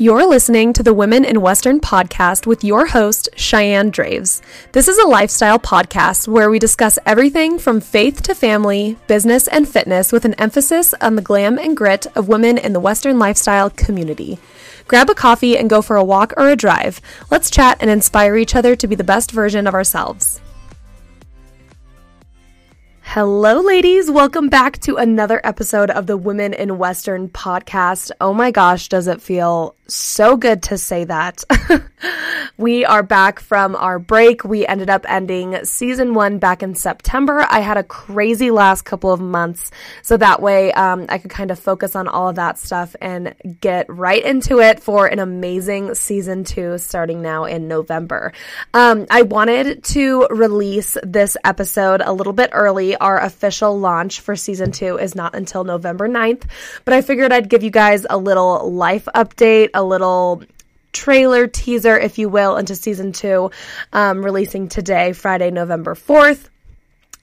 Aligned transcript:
You're 0.00 0.26
listening 0.26 0.72
to 0.72 0.82
the 0.82 0.94
Women 0.94 1.26
in 1.26 1.42
Western 1.42 1.78
podcast 1.78 2.46
with 2.46 2.64
your 2.64 2.86
host, 2.86 3.28
Cheyenne 3.36 3.90
Draves. 3.90 4.40
This 4.72 4.88
is 4.88 4.96
a 4.96 5.06
lifestyle 5.06 5.58
podcast 5.58 6.26
where 6.26 6.48
we 6.48 6.58
discuss 6.58 6.98
everything 7.04 7.58
from 7.58 7.82
faith 7.82 8.22
to 8.22 8.34
family, 8.34 8.96
business, 9.08 9.46
and 9.46 9.68
fitness 9.68 10.10
with 10.10 10.24
an 10.24 10.32
emphasis 10.40 10.94
on 11.02 11.16
the 11.16 11.20
glam 11.20 11.58
and 11.58 11.76
grit 11.76 12.06
of 12.16 12.28
women 12.28 12.56
in 12.56 12.72
the 12.72 12.80
Western 12.80 13.18
lifestyle 13.18 13.68
community. 13.68 14.38
Grab 14.88 15.10
a 15.10 15.14
coffee 15.14 15.58
and 15.58 15.68
go 15.68 15.82
for 15.82 15.96
a 15.96 16.02
walk 16.02 16.32
or 16.38 16.48
a 16.48 16.56
drive. 16.56 17.02
Let's 17.30 17.50
chat 17.50 17.76
and 17.78 17.90
inspire 17.90 18.38
each 18.38 18.54
other 18.54 18.74
to 18.76 18.86
be 18.86 18.94
the 18.94 19.04
best 19.04 19.30
version 19.30 19.66
of 19.66 19.74
ourselves. 19.74 20.40
Hello, 23.12 23.60
ladies. 23.60 24.08
Welcome 24.08 24.50
back 24.50 24.78
to 24.82 24.94
another 24.94 25.40
episode 25.42 25.90
of 25.90 26.06
the 26.06 26.16
Women 26.16 26.54
in 26.54 26.78
Western 26.78 27.28
podcast. 27.28 28.12
Oh 28.20 28.32
my 28.32 28.52
gosh, 28.52 28.88
does 28.88 29.08
it 29.08 29.20
feel 29.20 29.74
so 29.88 30.36
good 30.36 30.62
to 30.62 30.78
say 30.78 31.02
that. 31.02 31.42
we 32.56 32.84
are 32.84 33.02
back 33.02 33.40
from 33.40 33.74
our 33.76 33.98
break. 33.98 34.44
We 34.44 34.66
ended 34.66 34.90
up 34.90 35.04
ending 35.08 35.64
season 35.64 36.14
one 36.14 36.38
back 36.38 36.62
in 36.62 36.74
September. 36.74 37.46
I 37.48 37.60
had 37.60 37.76
a 37.76 37.82
crazy 37.82 38.50
last 38.50 38.82
couple 38.82 39.12
of 39.12 39.20
months, 39.20 39.70
so 40.02 40.16
that 40.16 40.42
way 40.42 40.72
um, 40.72 41.06
I 41.08 41.18
could 41.18 41.30
kind 41.30 41.50
of 41.50 41.58
focus 41.58 41.96
on 41.96 42.08
all 42.08 42.28
of 42.28 42.36
that 42.36 42.58
stuff 42.58 42.94
and 43.00 43.34
get 43.60 43.86
right 43.88 44.24
into 44.24 44.60
it 44.60 44.80
for 44.80 45.06
an 45.06 45.18
amazing 45.18 45.94
season 45.94 46.44
two 46.44 46.78
starting 46.78 47.22
now 47.22 47.44
in 47.44 47.68
November. 47.68 48.32
Um, 48.74 49.06
I 49.10 49.22
wanted 49.22 49.84
to 49.84 50.26
release 50.30 50.96
this 51.02 51.36
episode 51.44 52.02
a 52.04 52.12
little 52.12 52.32
bit 52.32 52.50
early. 52.52 52.96
Our 52.96 53.18
official 53.20 53.78
launch 53.78 54.20
for 54.20 54.36
season 54.36 54.72
two 54.72 54.98
is 54.98 55.14
not 55.14 55.34
until 55.34 55.64
November 55.64 56.08
9th, 56.08 56.44
but 56.84 56.94
I 56.94 57.02
figured 57.02 57.32
I'd 57.32 57.48
give 57.48 57.62
you 57.62 57.70
guys 57.70 58.06
a 58.08 58.18
little 58.18 58.70
life 58.72 59.08
update 59.14 59.70
a 59.74 59.82
little 59.82 60.42
trailer 60.92 61.46
teaser, 61.46 61.98
if 61.98 62.18
you 62.18 62.28
will, 62.28 62.56
into 62.56 62.74
season 62.74 63.12
two, 63.12 63.50
um, 63.92 64.24
releasing 64.24 64.68
today, 64.68 65.12
Friday, 65.12 65.50
November 65.50 65.94
4th. 65.94 66.48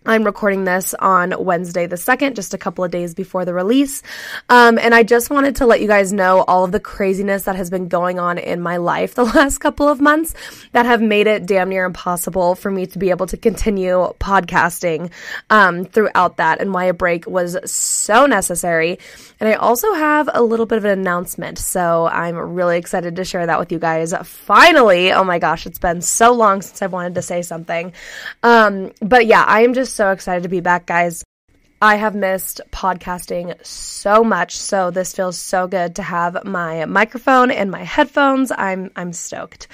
I'm 0.08 0.24
recording 0.24 0.64
this 0.64 0.94
on 0.94 1.34
Wednesday 1.38 1.86
the 1.86 1.98
2nd, 1.98 2.36
just 2.36 2.54
a 2.54 2.58
couple 2.58 2.86
of 2.86 2.92
days 2.92 3.14
before 3.14 3.44
the 3.44 3.54
release. 3.54 4.04
Um, 4.48 4.80
and 4.80 4.96
I 4.96 5.04
just 5.04 5.30
wanted 5.30 5.58
to 5.58 5.66
let 5.66 5.82
you 5.82 5.88
guys 5.88 6.14
know 6.14 6.46
all 6.48 6.64
of 6.64 6.72
the 6.72 6.80
craziness 6.80 7.44
that 7.44 7.58
has 7.58 7.70
been 7.70 7.90
going 7.90 8.18
on 8.18 8.38
in 8.38 8.62
my 8.62 8.78
life 8.78 9.16
the 9.16 9.26
last 9.36 9.58
couple 9.58 9.90
of 9.90 10.00
months 10.00 10.34
that 10.72 10.86
have 10.86 11.02
made 11.02 11.28
it 11.28 11.46
damn 11.46 11.68
near 11.68 11.84
impossible 11.84 12.56
for 12.56 12.72
me 12.72 12.86
to 12.86 12.98
be 12.98 13.10
able 13.10 13.28
to 13.28 13.36
continue 13.36 14.14
podcasting 14.18 15.12
um, 15.50 15.84
throughout 15.84 16.38
that 16.38 16.62
and 16.62 16.74
why 16.74 16.86
a 16.86 16.94
break 16.94 17.28
was 17.28 17.58
so 17.70 18.26
necessary. 18.26 19.00
And 19.42 19.50
I 19.50 19.56
also 19.56 19.94
have 19.94 20.30
a 20.34 20.42
little 20.42 20.66
bit 20.66 20.78
of 20.78 20.86
an 20.86 20.98
announcement. 20.98 21.58
So 21.58 22.08
I'm 22.08 22.38
really 22.38 22.78
excited 22.78 23.18
to 23.18 23.26
share 23.26 23.46
that 23.46 23.60
with 23.60 23.74
you 23.74 23.78
guys. 23.78 24.14
Finally, 24.24 25.12
oh 25.12 25.26
my 25.26 25.38
gosh, 25.38 25.66
it's 25.66 25.80
been 25.80 26.02
so 26.02 26.32
long 26.32 26.62
since 26.62 26.82
I've 26.82 26.94
wanted 26.94 27.16
to 27.16 27.22
say 27.22 27.42
something. 27.42 27.92
Um, 28.42 28.94
but 29.02 29.26
yeah, 29.26 29.44
I 29.44 29.64
am 29.64 29.74
just 29.74 29.97
so 29.98 30.12
excited 30.12 30.44
to 30.44 30.50
be 30.50 30.60
back, 30.60 30.86
guys. 30.86 31.24
I 31.82 31.96
have 31.96 32.14
missed 32.14 32.62
podcasting 32.72 33.66
so 33.66 34.24
much, 34.24 34.56
so 34.56 34.92
this 34.92 35.16
feels 35.16 35.40
so 35.40 35.68
good 35.68 35.96
to 35.96 36.04
have 36.04 36.46
my 36.46 36.86
microphone 36.86 37.50
and 37.50 37.72
my 37.72 37.84
headphones. 37.84 38.52
I'm 38.56 38.92
I'm 38.96 39.12
stoked. 39.12 39.68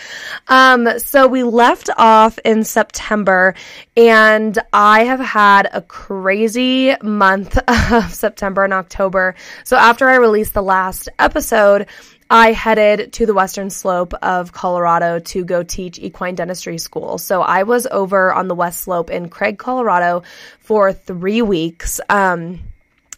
Um, 0.48 0.98
so 1.00 1.28
we 1.28 1.44
left 1.44 1.90
off 1.98 2.40
in 2.46 2.64
September, 2.64 3.54
and 3.98 4.58
I 4.72 5.04
have 5.04 5.20
had 5.20 5.70
a 5.74 5.82
crazy 5.82 6.96
month 7.02 7.58
of 7.92 8.14
September 8.14 8.64
and 8.64 8.74
October. 8.74 9.36
So 9.66 9.76
after 9.76 10.08
I 10.08 10.16
released 10.16 10.54
the 10.54 10.64
last 10.64 11.10
episode, 11.20 11.88
I 12.34 12.52
headed 12.52 13.14
to 13.14 13.28
the 13.28 13.34
western 13.36 13.70
slope 13.70 14.16
of 14.16 14.52
Colorado 14.52 15.20
to 15.20 15.46
go 15.46 15.62
teach 15.62 16.00
equine 16.00 16.34
dentistry 16.34 16.80
school. 16.80 17.20
So 17.20 17.44
I 17.44 17.62
was 17.62 17.86
over 17.86 18.34
on 18.34 18.48
the 18.48 18.56
west 18.56 18.82
slope 18.82 19.12
in 19.12 19.30
Craig, 19.30 19.60
Colorado 19.60 20.24
for 20.58 20.94
three 20.94 21.44
weeks. 21.44 22.02
Um, 22.10 22.62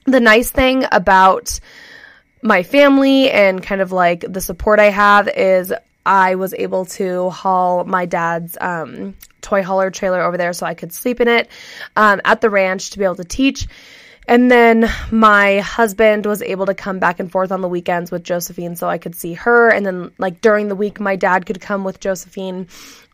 the 0.03 0.19
nice 0.19 0.51
thing 0.51 0.83
about 0.91 1.61
my 2.41 2.63
family 2.63 3.31
and 3.31 3.63
kind 3.63 3.79
of 3.79 3.93
like 3.93 4.25
the 4.27 4.41
support 4.41 4.81
I 4.81 4.89
have 4.89 5.29
is 5.29 5.73
I 6.05 6.35
was 6.35 6.53
able 6.53 6.83
to 6.85 7.29
haul 7.29 7.85
my 7.85 8.05
dad's 8.05 8.57
um, 8.59 9.15
toy 9.39 9.63
hauler 9.63 9.91
trailer 9.91 10.21
over 10.21 10.35
there 10.35 10.51
so 10.51 10.65
I 10.65 10.73
could 10.73 10.91
sleep 10.91 11.21
in 11.21 11.29
it 11.29 11.47
um, 11.95 12.19
at 12.25 12.41
the 12.41 12.49
ranch 12.49 12.89
to 12.89 12.97
be 12.97 13.05
able 13.05 13.15
to 13.15 13.23
teach. 13.23 13.65
And 14.27 14.49
then 14.49 14.89
my 15.11 15.59
husband 15.59 16.25
was 16.25 16.41
able 16.41 16.65
to 16.65 16.73
come 16.73 16.99
back 16.99 17.19
and 17.19 17.31
forth 17.31 17.51
on 17.51 17.61
the 17.61 17.67
weekends 17.67 18.11
with 18.11 18.23
Josephine 18.23 18.75
so 18.75 18.89
I 18.89 18.97
could 18.97 19.15
see 19.15 19.33
her. 19.33 19.69
And 19.69 19.85
then, 19.85 20.11
like, 20.17 20.41
during 20.41 20.67
the 20.67 20.75
week, 20.75 20.99
my 20.99 21.15
dad 21.15 21.45
could 21.45 21.61
come 21.61 21.83
with 21.83 21.99
Josephine. 21.99 22.67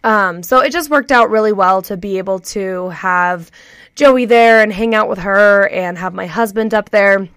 Um, 0.03 0.41
so 0.41 0.59
it 0.59 0.71
just 0.71 0.89
worked 0.89 1.11
out 1.11 1.29
really 1.29 1.51
well 1.51 1.81
to 1.83 1.97
be 1.97 2.17
able 2.17 2.39
to 2.39 2.89
have 2.89 3.51
Joey 3.95 4.25
there 4.25 4.61
and 4.61 4.71
hang 4.71 4.95
out 4.95 5.09
with 5.09 5.19
her 5.19 5.67
and 5.67 5.97
have 5.97 6.13
my 6.13 6.27
husband 6.27 6.73
up 6.73 6.89
there 6.89 7.27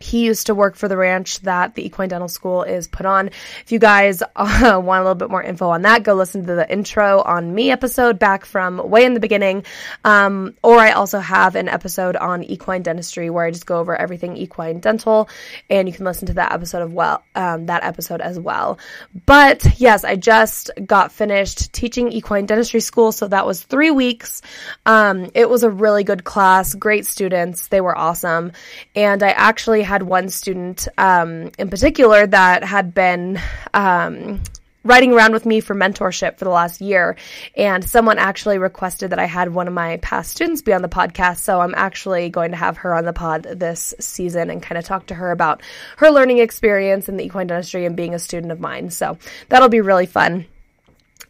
he 0.00 0.24
used 0.24 0.46
to 0.46 0.54
work 0.54 0.76
for 0.76 0.88
the 0.88 0.96
ranch 0.96 1.40
that 1.40 1.74
the 1.74 1.84
equine 1.84 2.08
dental 2.08 2.28
school 2.28 2.62
is 2.62 2.88
put 2.88 3.04
on. 3.04 3.28
If 3.28 3.66
you 3.70 3.78
guys 3.78 4.22
uh, 4.36 4.80
want 4.82 5.00
a 5.00 5.04
little 5.04 5.14
bit 5.14 5.30
more 5.30 5.42
info 5.42 5.68
on 5.68 5.82
that, 5.82 6.02
go 6.02 6.14
listen 6.14 6.46
to 6.46 6.54
the 6.54 6.70
intro 6.72 7.20
on 7.20 7.54
me 7.54 7.70
episode 7.70 8.18
back 8.18 8.46
from 8.46 8.78
way 8.88 9.04
in 9.04 9.12
the 9.12 9.20
beginning. 9.20 9.64
Um, 10.04 10.56
or 10.62 10.78
I 10.78 10.92
also 10.92 11.18
have 11.18 11.54
an 11.54 11.68
episode 11.68 12.16
on 12.16 12.42
equine 12.42 12.82
dentistry 12.82 13.28
where 13.28 13.44
I 13.44 13.50
just 13.50 13.66
go 13.66 13.78
over 13.78 13.94
everything 13.94 14.38
equine 14.38 14.80
dental, 14.80 15.28
and 15.68 15.86
you 15.86 15.94
can 15.94 16.06
listen 16.06 16.26
to 16.28 16.34
that 16.34 16.52
episode 16.52 16.82
of 16.82 16.94
well, 16.94 17.22
um, 17.34 17.66
that 17.66 17.84
episode 17.84 18.22
as 18.22 18.38
well. 18.38 18.78
But 19.26 19.78
yes, 19.78 20.04
I 20.04 20.16
just 20.16 20.70
got 20.86 21.12
finished 21.12 21.74
teaching 21.74 22.10
equine 22.10 22.46
dentistry 22.46 22.80
school, 22.80 23.12
so 23.12 23.28
that 23.28 23.46
was 23.46 23.62
three 23.62 23.90
weeks. 23.90 24.40
Um, 24.86 25.30
it 25.34 25.48
was 25.48 25.62
a 25.62 25.70
really 25.70 26.04
good 26.04 26.24
class, 26.24 26.74
great 26.74 27.04
students, 27.04 27.68
they 27.68 27.82
were 27.82 27.96
awesome, 27.96 28.52
and 28.96 29.22
I 29.22 29.30
actually 29.30 29.82
had 29.90 30.04
one 30.04 30.28
student 30.28 30.86
um, 30.96 31.50
in 31.58 31.68
particular 31.68 32.24
that 32.24 32.62
had 32.62 32.94
been 32.94 33.40
um, 33.74 34.40
riding 34.84 35.12
around 35.12 35.32
with 35.32 35.44
me 35.44 35.58
for 35.60 35.74
mentorship 35.74 36.38
for 36.38 36.44
the 36.44 36.50
last 36.50 36.80
year. 36.80 37.16
And 37.56 37.84
someone 37.84 38.16
actually 38.16 38.58
requested 38.58 39.10
that 39.10 39.18
I 39.18 39.24
had 39.24 39.52
one 39.52 39.66
of 39.66 39.74
my 39.74 39.96
past 39.96 40.30
students 40.30 40.62
be 40.62 40.72
on 40.72 40.82
the 40.82 40.88
podcast. 40.88 41.38
So 41.38 41.60
I'm 41.60 41.74
actually 41.74 42.30
going 42.30 42.52
to 42.52 42.56
have 42.56 42.76
her 42.78 42.94
on 42.94 43.04
the 43.04 43.12
pod 43.12 43.42
this 43.42 43.92
season 43.98 44.48
and 44.48 44.62
kind 44.62 44.78
of 44.78 44.84
talk 44.84 45.06
to 45.06 45.14
her 45.14 45.32
about 45.32 45.60
her 45.96 46.10
learning 46.10 46.38
experience 46.38 47.08
in 47.08 47.16
the 47.16 47.24
equine 47.24 47.48
dentistry 47.48 47.84
and 47.84 47.96
being 47.96 48.14
a 48.14 48.18
student 48.20 48.52
of 48.52 48.60
mine. 48.60 48.90
So 48.90 49.18
that'll 49.48 49.68
be 49.68 49.80
really 49.80 50.06
fun. 50.06 50.46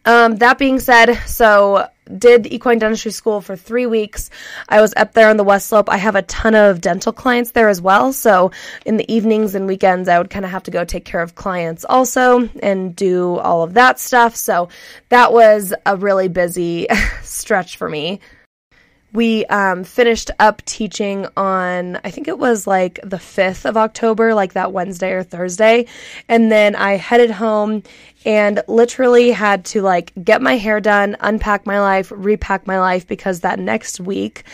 Um, 0.05 0.37
that 0.37 0.59
being 0.59 0.81
said, 0.81 1.15
so 1.27 1.89
did 2.19 2.47
equine 2.47 2.79
dentistry 2.79 3.11
school 3.11 3.41
for 3.41 3.57
three 3.57 3.87
weeks. 3.87 4.31
I 4.69 4.81
was 4.81 4.95
up 4.97 5.13
there 5.13 5.31
on 5.31 5.37
the 5.37 5.45
West 5.45 5.69
Slope. 5.69 5.89
I 5.89 5.97
have 5.97 6.17
a 6.17 6.23
ton 6.23 6.55
of 6.55 6.81
dental 6.81 7.13
clients 7.13 7.53
there 7.53 7.69
as 7.69 7.81
well. 7.81 8.13
So 8.13 8.51
in 8.85 8.97
the 8.97 9.13
evenings 9.13 9.55
and 9.55 9.67
weekends, 9.67 10.09
I 10.09 10.19
would 10.19 10.31
kind 10.31 10.45
of 10.45 10.51
have 10.51 10.65
to 10.65 10.71
go 10.71 10.85
take 10.85 11.05
care 11.05 11.23
of 11.23 11.35
clients 11.35 11.85
also 11.89 12.49
and 12.63 12.95
do 12.95 13.37
all 13.37 13.63
of 13.63 13.75
that 13.75 13.99
stuff. 13.99 14.37
So 14.37 14.69
that 15.09 15.33
was 15.33 15.75
a 15.87 15.97
really 15.97 16.29
busy 16.29 16.87
stretch 17.23 17.77
for 17.77 17.89
me 17.89 18.21
we 19.13 19.45
um, 19.47 19.85
finished 19.85 20.31
up 20.39 20.65
teaching 20.65 21.27
on 21.37 21.97
i 22.05 22.11
think 22.11 22.29
it 22.29 22.39
was 22.39 22.67
like 22.67 22.99
the 23.03 23.17
5th 23.17 23.65
of 23.65 23.77
october 23.77 24.35
like 24.35 24.53
that 24.53 24.73
wednesday 24.73 25.13
or 25.13 25.23
thursday. 25.23 25.87
And 26.29 26.51
then 26.51 26.77
i 26.77 26.93
headed 26.93 27.31
home 27.31 27.83
and 28.25 28.63
literally 28.69 29.31
had 29.31 29.65
to 29.65 29.83
like 29.83 30.13
get 30.23 30.43
my 30.43 30.57
hair 30.57 30.81
done, 30.81 31.17
unpack 31.21 31.67
my 31.67 31.81
life, 31.81 32.13
repack 32.15 32.67
my 32.67 32.79
life 32.79 33.07
because 33.07 33.41
that 33.41 33.59
next 33.59 34.01
week 34.01 34.45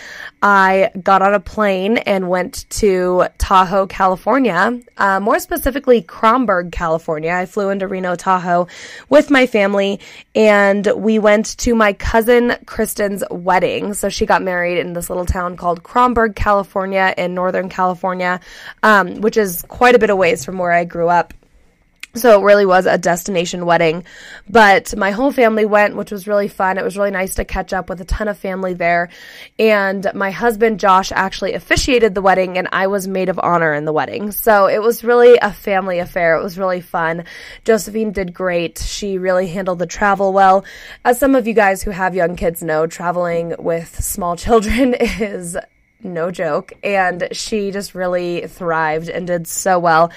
I 0.48 0.92
got 1.02 1.22
on 1.22 1.34
a 1.34 1.40
plane 1.40 1.98
and 1.98 2.28
went 2.28 2.70
to 2.70 3.26
Tahoe, 3.36 3.88
California, 3.88 4.80
uh, 4.96 5.18
more 5.18 5.40
specifically 5.40 6.02
Cromberg, 6.02 6.70
California. 6.70 7.32
I 7.32 7.46
flew 7.46 7.70
into 7.70 7.88
Reno, 7.88 8.14
Tahoe 8.14 8.68
with 9.08 9.28
my 9.28 9.48
family 9.48 9.98
and 10.36 10.86
we 10.94 11.18
went 11.18 11.58
to 11.58 11.74
my 11.74 11.94
cousin 11.94 12.54
Kristen's 12.64 13.24
wedding. 13.28 13.92
So 13.92 14.08
she 14.08 14.24
got 14.24 14.40
married 14.40 14.78
in 14.78 14.92
this 14.92 15.10
little 15.10 15.26
town 15.26 15.56
called 15.56 15.82
Cromberg, 15.82 16.36
California 16.36 17.12
in 17.18 17.34
Northern 17.34 17.68
California, 17.68 18.38
um, 18.84 19.20
which 19.22 19.36
is 19.36 19.64
quite 19.66 19.96
a 19.96 19.98
bit 19.98 20.10
of 20.10 20.16
ways 20.16 20.44
from 20.44 20.58
where 20.58 20.70
I 20.70 20.84
grew 20.84 21.08
up. 21.08 21.34
So 22.16 22.40
it 22.40 22.44
really 22.44 22.66
was 22.66 22.86
a 22.86 22.98
destination 22.98 23.66
wedding. 23.66 24.04
But 24.48 24.96
my 24.96 25.10
whole 25.10 25.32
family 25.32 25.64
went, 25.64 25.96
which 25.96 26.10
was 26.10 26.26
really 26.26 26.48
fun. 26.48 26.78
It 26.78 26.84
was 26.84 26.96
really 26.96 27.10
nice 27.10 27.34
to 27.36 27.44
catch 27.44 27.72
up 27.72 27.88
with 27.88 28.00
a 28.00 28.04
ton 28.04 28.28
of 28.28 28.38
family 28.38 28.74
there. 28.74 29.10
And 29.58 30.10
my 30.14 30.30
husband, 30.30 30.80
Josh, 30.80 31.12
actually 31.12 31.54
officiated 31.54 32.14
the 32.14 32.22
wedding, 32.22 32.58
and 32.58 32.68
I 32.72 32.86
was 32.86 33.06
maid 33.06 33.28
of 33.28 33.38
honor 33.38 33.74
in 33.74 33.84
the 33.84 33.92
wedding. 33.92 34.30
So 34.30 34.66
it 34.66 34.82
was 34.82 35.04
really 35.04 35.38
a 35.40 35.52
family 35.52 35.98
affair. 35.98 36.36
It 36.36 36.42
was 36.42 36.58
really 36.58 36.80
fun. 36.80 37.24
Josephine 37.64 38.12
did 38.12 38.32
great. 38.32 38.78
She 38.78 39.18
really 39.18 39.48
handled 39.48 39.78
the 39.78 39.86
travel 39.86 40.32
well. 40.32 40.64
As 41.04 41.18
some 41.18 41.34
of 41.34 41.46
you 41.46 41.54
guys 41.54 41.82
who 41.82 41.90
have 41.90 42.14
young 42.14 42.36
kids 42.36 42.62
know, 42.62 42.86
traveling 42.86 43.54
with 43.58 44.02
small 44.02 44.36
children 44.46 44.94
is 44.94 45.56
no 46.02 46.30
joke. 46.30 46.72
And 46.82 47.28
she 47.32 47.70
just 47.70 47.94
really 47.94 48.46
thrived 48.46 49.08
and 49.08 49.26
did 49.26 49.46
so 49.46 49.78
well. 49.78 50.12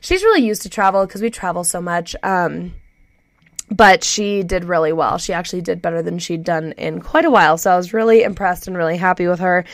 She's 0.00 0.22
really 0.22 0.42
used 0.42 0.62
to 0.62 0.68
travel 0.68 1.06
because 1.06 1.22
we 1.22 1.30
travel 1.30 1.64
so 1.64 1.80
much. 1.80 2.16
Um, 2.22 2.74
but 3.72 4.04
she 4.04 4.42
did 4.42 4.64
really 4.64 4.92
well. 4.92 5.18
She 5.18 5.32
actually 5.32 5.62
did 5.62 5.80
better 5.80 6.02
than 6.02 6.18
she'd 6.18 6.44
done 6.44 6.72
in 6.72 7.00
quite 7.00 7.24
a 7.24 7.30
while. 7.30 7.56
So 7.56 7.70
I 7.70 7.76
was 7.76 7.94
really 7.94 8.22
impressed 8.22 8.66
and 8.66 8.76
really 8.76 8.96
happy 8.96 9.26
with 9.26 9.40
her. 9.40 9.64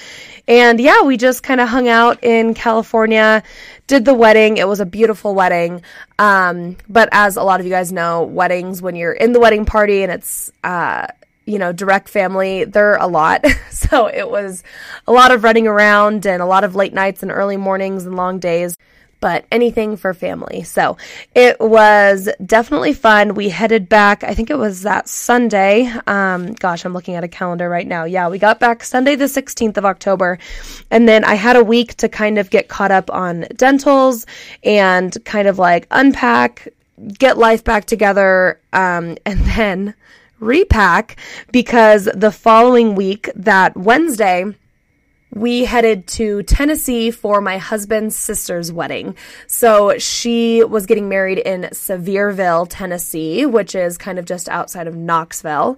And 0.47 0.79
yeah, 0.79 1.03
we 1.03 1.17
just 1.17 1.43
kind 1.43 1.61
of 1.61 1.69
hung 1.69 1.89
out 1.89 2.23
in 2.23 2.55
California, 2.55 3.43
did 3.87 4.05
the 4.05 4.15
wedding. 4.15 4.57
It 4.57 4.69
was 4.69 4.81
a 4.81 4.87
beautiful 4.87 5.35
wedding. 5.35 5.83
Um, 6.19 6.77
but 6.89 7.09
as 7.13 7.37
a 7.37 7.43
lot 7.43 7.61
of 7.61 7.67
you 7.67 7.73
guys 7.73 7.91
know, 7.91 8.23
weddings, 8.23 8.81
when 8.81 8.95
you're 8.95 9.13
in 9.13 9.33
the 9.33 9.41
wedding 9.41 9.65
party 9.65 10.03
and 10.03 10.13
it's, 10.13 10.53
uh, 10.63 11.09
you 11.49 11.59
know, 11.59 11.73
direct 11.73 12.09
family, 12.09 12.65
they're 12.65 12.97
a 12.97 13.07
lot. 13.07 13.45
so 13.71 14.07
it 14.07 14.31
was 14.31 14.63
a 15.07 15.13
lot 15.13 15.31
of 15.31 15.43
running 15.43 15.67
around 15.67 16.27
and 16.27 16.43
a 16.43 16.47
lot 16.47 16.65
of 16.65 16.75
late 16.75 16.93
nights 16.93 17.23
and 17.23 17.33
early 17.33 17.57
mornings 17.57 18.05
and 18.05 18.17
long 18.17 18.39
days 18.39 18.77
but 19.21 19.45
anything 19.51 19.97
for 19.97 20.15
family. 20.15 20.63
So 20.63 20.97
it 21.35 21.59
was 21.59 22.29
definitely 22.45 22.93
fun. 22.93 23.35
We 23.35 23.49
headed 23.49 23.89
back, 23.89 24.23
I 24.23 24.35
think 24.35 24.51
it 24.51 24.59
was 24.59 24.83
that 24.83 25.09
Sunday. 25.09 25.93
Um, 26.07 26.53
gosh, 26.53 26.85
I'm 26.85 26.93
looking 26.93 27.17
at 27.17 27.25
a 27.25 27.29
calendar 27.29 27.69
right 27.69 27.87
now. 27.87 28.05
Yeah, 28.05 28.29
we 28.29 28.39
got 28.39 28.61
back 28.61 28.85
Sunday, 28.85 29.17
the 29.17 29.25
16th 29.25 29.77
of 29.77 29.85
October. 29.85 30.39
And 30.91 31.09
then 31.09 31.25
I 31.25 31.35
had 31.35 31.57
a 31.57 31.65
week 31.65 31.97
to 31.97 32.09
kind 32.09 32.39
of 32.39 32.51
get 32.51 32.69
caught 32.69 32.91
up 32.91 33.11
on 33.11 33.47
dentals 33.57 34.25
and 34.63 35.17
kind 35.25 35.49
of 35.49 35.59
like 35.59 35.87
unpack, 35.91 36.69
get 37.19 37.39
life 37.39 37.65
back 37.65 37.87
together, 37.87 38.61
um, 38.73 39.17
and 39.27 39.41
then 39.41 39.95
repack 40.41 41.17
because 41.53 42.09
the 42.15 42.33
following 42.33 42.95
week, 42.95 43.31
that 43.35 43.77
Wednesday, 43.77 44.45
we 45.31 45.65
headed 45.65 46.07
to 46.07 46.43
Tennessee 46.45 47.11
for 47.11 47.41
my 47.41 47.59
husband's 47.59 48.17
sister's 48.17 48.73
wedding. 48.73 49.15
So 49.47 49.99
she 49.99 50.65
was 50.65 50.87
getting 50.87 51.09
married 51.09 51.39
in 51.39 51.63
Sevierville, 51.73 52.67
Tennessee, 52.69 53.45
which 53.45 53.75
is 53.75 53.99
kind 53.99 54.19
of 54.19 54.25
just 54.25 54.49
outside 54.49 54.87
of 54.87 54.97
Knoxville. 54.97 55.77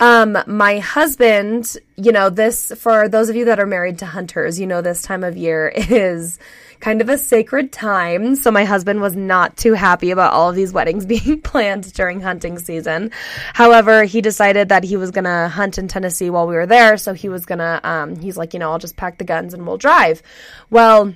Um, 0.00 0.38
my 0.46 0.78
husband, 0.78 1.76
you 1.96 2.12
know, 2.12 2.30
this, 2.30 2.72
for 2.78 3.08
those 3.08 3.28
of 3.28 3.36
you 3.36 3.46
that 3.46 3.58
are 3.58 3.66
married 3.66 3.98
to 3.98 4.06
hunters, 4.06 4.60
you 4.60 4.66
know, 4.66 4.80
this 4.80 5.02
time 5.02 5.24
of 5.24 5.36
year 5.36 5.68
is 5.74 6.38
kind 6.78 7.00
of 7.00 7.08
a 7.08 7.18
sacred 7.18 7.72
time. 7.72 8.36
So 8.36 8.52
my 8.52 8.64
husband 8.64 9.00
was 9.00 9.16
not 9.16 9.56
too 9.56 9.72
happy 9.72 10.12
about 10.12 10.32
all 10.32 10.50
of 10.50 10.56
these 10.56 10.72
weddings 10.72 11.04
being 11.06 11.40
planned 11.40 11.92
during 11.94 12.20
hunting 12.20 12.58
season. 12.58 13.10
However, 13.52 14.04
he 14.04 14.20
decided 14.20 14.68
that 14.68 14.84
he 14.84 14.96
was 14.96 15.10
going 15.10 15.24
to 15.24 15.48
hunt 15.48 15.78
in 15.78 15.88
Tennessee 15.88 16.30
while 16.30 16.46
we 16.46 16.54
were 16.54 16.66
there. 16.66 16.96
So 16.96 17.12
he 17.12 17.28
was 17.28 17.44
going 17.44 17.58
to, 17.58 17.80
um, 17.82 18.16
he's 18.16 18.36
like, 18.36 18.54
you 18.54 18.60
know, 18.60 18.70
I'll 18.70 18.78
just 18.78 18.96
pack 18.96 19.18
the 19.18 19.24
guns 19.24 19.54
and 19.54 19.66
we'll 19.66 19.78
drive. 19.78 20.22
Well, 20.70 21.14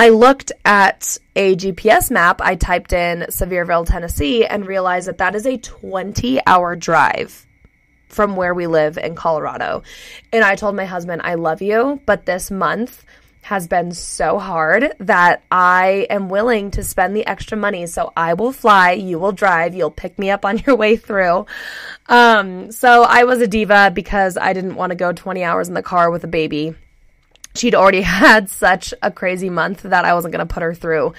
I 0.00 0.08
looked 0.08 0.50
at 0.64 1.18
a 1.36 1.54
GPS 1.54 2.10
map. 2.10 2.40
I 2.40 2.56
typed 2.56 2.92
in 2.92 3.20
Sevierville, 3.28 3.86
Tennessee, 3.86 4.46
and 4.46 4.66
realized 4.66 5.06
that 5.06 5.18
that 5.18 5.34
is 5.34 5.46
a 5.46 5.58
20 5.58 6.40
hour 6.46 6.74
drive 6.74 7.46
from 8.10 8.36
where 8.36 8.54
we 8.54 8.66
live 8.66 8.98
in 8.98 9.14
Colorado. 9.14 9.82
And 10.32 10.44
I 10.44 10.56
told 10.56 10.76
my 10.76 10.84
husband, 10.84 11.22
I 11.24 11.34
love 11.34 11.62
you, 11.62 12.00
but 12.06 12.26
this 12.26 12.50
month 12.50 13.04
has 13.42 13.66
been 13.66 13.92
so 13.92 14.38
hard 14.38 14.92
that 15.00 15.42
I 15.50 16.06
am 16.10 16.28
willing 16.28 16.70
to 16.72 16.84
spend 16.84 17.16
the 17.16 17.26
extra 17.26 17.56
money. 17.56 17.86
So 17.86 18.12
I 18.16 18.34
will 18.34 18.52
fly, 18.52 18.92
you 18.92 19.18
will 19.18 19.32
drive, 19.32 19.74
you'll 19.74 19.90
pick 19.90 20.18
me 20.18 20.30
up 20.30 20.44
on 20.44 20.58
your 20.58 20.76
way 20.76 20.96
through. 20.96 21.46
Um, 22.06 22.70
so 22.70 23.02
I 23.02 23.24
was 23.24 23.40
a 23.40 23.46
diva 23.46 23.90
because 23.94 24.36
I 24.36 24.52
didn't 24.52 24.74
want 24.74 24.90
to 24.90 24.96
go 24.96 25.12
20 25.12 25.42
hours 25.42 25.68
in 25.68 25.74
the 25.74 25.82
car 25.82 26.10
with 26.10 26.24
a 26.24 26.28
baby. 26.28 26.74
She'd 27.54 27.74
already 27.74 28.02
had 28.02 28.50
such 28.50 28.92
a 29.02 29.10
crazy 29.10 29.50
month 29.50 29.82
that 29.82 30.04
I 30.04 30.14
wasn't 30.14 30.32
going 30.32 30.46
to 30.46 30.52
put 30.52 30.62
her 30.62 30.74
through 30.74 31.14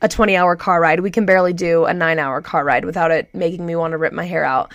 a 0.00 0.08
20 0.08 0.36
hour 0.36 0.54
car 0.56 0.80
ride. 0.80 1.00
We 1.00 1.10
can 1.10 1.26
barely 1.26 1.52
do 1.52 1.84
a 1.84 1.94
nine 1.94 2.18
hour 2.18 2.40
car 2.40 2.64
ride 2.64 2.84
without 2.84 3.10
it 3.10 3.34
making 3.34 3.64
me 3.66 3.74
want 3.74 3.92
to 3.92 3.98
rip 3.98 4.12
my 4.12 4.24
hair 4.24 4.44
out. 4.44 4.72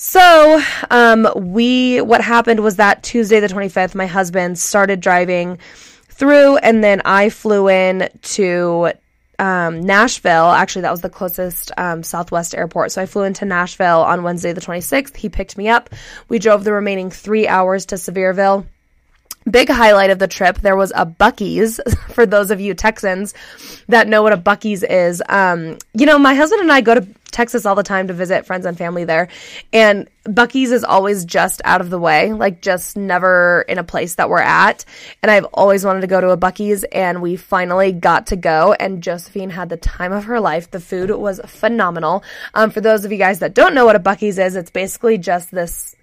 So, 0.00 0.62
um, 0.92 1.26
we, 1.34 2.00
what 2.00 2.20
happened 2.20 2.60
was 2.60 2.76
that 2.76 3.02
Tuesday, 3.02 3.40
the 3.40 3.48
25th, 3.48 3.96
my 3.96 4.06
husband 4.06 4.56
started 4.56 5.00
driving 5.00 5.58
through, 6.08 6.56
and 6.58 6.84
then 6.84 7.02
I 7.04 7.30
flew 7.30 7.68
in 7.68 8.08
to 8.22 8.92
um, 9.40 9.80
Nashville. 9.80 10.52
Actually, 10.52 10.82
that 10.82 10.92
was 10.92 11.00
the 11.00 11.10
closest 11.10 11.72
um, 11.76 12.04
Southwest 12.04 12.54
airport. 12.54 12.92
So 12.92 13.02
I 13.02 13.06
flew 13.06 13.24
into 13.24 13.44
Nashville 13.44 14.02
on 14.02 14.22
Wednesday, 14.22 14.52
the 14.52 14.60
26th. 14.60 15.16
He 15.16 15.28
picked 15.28 15.58
me 15.58 15.68
up. 15.68 15.90
We 16.28 16.38
drove 16.38 16.62
the 16.62 16.72
remaining 16.72 17.10
three 17.10 17.48
hours 17.48 17.86
to 17.86 17.96
Sevierville. 17.96 18.66
Big 19.50 19.68
highlight 19.68 20.10
of 20.10 20.20
the 20.20 20.28
trip, 20.28 20.58
there 20.58 20.76
was 20.76 20.92
a 20.94 21.06
Buc-ee's 21.06 21.80
for 22.10 22.24
those 22.24 22.52
of 22.52 22.60
you 22.60 22.74
Texans 22.74 23.34
that 23.88 24.06
know 24.06 24.22
what 24.22 24.32
a 24.32 24.36
Buc-ee's 24.36 24.84
is. 24.84 25.20
Um, 25.28 25.78
you 25.92 26.06
know, 26.06 26.20
my 26.20 26.34
husband 26.34 26.62
and 26.62 26.70
I 26.70 26.82
go 26.82 26.94
to 26.94 27.08
Texas 27.38 27.64
all 27.64 27.76
the 27.76 27.84
time 27.84 28.08
to 28.08 28.12
visit 28.14 28.46
friends 28.46 28.66
and 28.66 28.76
family 28.76 29.04
there, 29.04 29.28
and 29.72 30.08
Buc-ee's 30.26 30.72
is 30.72 30.82
always 30.82 31.24
just 31.24 31.62
out 31.64 31.80
of 31.80 31.88
the 31.88 31.98
way, 31.98 32.32
like 32.32 32.60
just 32.60 32.96
never 32.96 33.64
in 33.68 33.78
a 33.78 33.84
place 33.84 34.16
that 34.16 34.28
we're 34.28 34.40
at. 34.40 34.84
And 35.22 35.30
I've 35.30 35.44
always 35.54 35.84
wanted 35.84 36.00
to 36.00 36.08
go 36.08 36.20
to 36.20 36.30
a 36.30 36.36
Buc-ee's, 36.36 36.82
and 36.82 37.22
we 37.22 37.36
finally 37.36 37.92
got 37.92 38.26
to 38.26 38.36
go. 38.36 38.72
And 38.72 39.04
Josephine 39.04 39.50
had 39.50 39.68
the 39.68 39.76
time 39.76 40.10
of 40.10 40.24
her 40.24 40.40
life. 40.40 40.72
The 40.72 40.80
food 40.80 41.12
was 41.12 41.40
phenomenal. 41.46 42.24
Um, 42.54 42.72
for 42.72 42.80
those 42.80 43.04
of 43.04 43.12
you 43.12 43.18
guys 43.18 43.38
that 43.38 43.54
don't 43.54 43.72
know 43.72 43.86
what 43.86 43.94
a 43.94 44.00
Buc-ee's 44.00 44.38
is, 44.38 44.56
it's 44.56 44.72
basically 44.72 45.16
just 45.16 45.52
this 45.52 45.94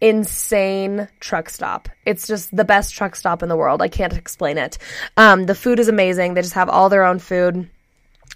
insane 0.00 1.08
truck 1.18 1.50
stop. 1.50 1.88
It's 2.06 2.28
just 2.28 2.54
the 2.54 2.64
best 2.64 2.94
truck 2.94 3.16
stop 3.16 3.42
in 3.42 3.48
the 3.48 3.56
world. 3.56 3.82
I 3.82 3.88
can't 3.88 4.16
explain 4.16 4.56
it. 4.56 4.78
Um, 5.16 5.46
the 5.46 5.56
food 5.56 5.80
is 5.80 5.88
amazing. 5.88 6.34
They 6.34 6.42
just 6.42 6.54
have 6.54 6.68
all 6.68 6.88
their 6.88 7.04
own 7.04 7.18
food. 7.18 7.68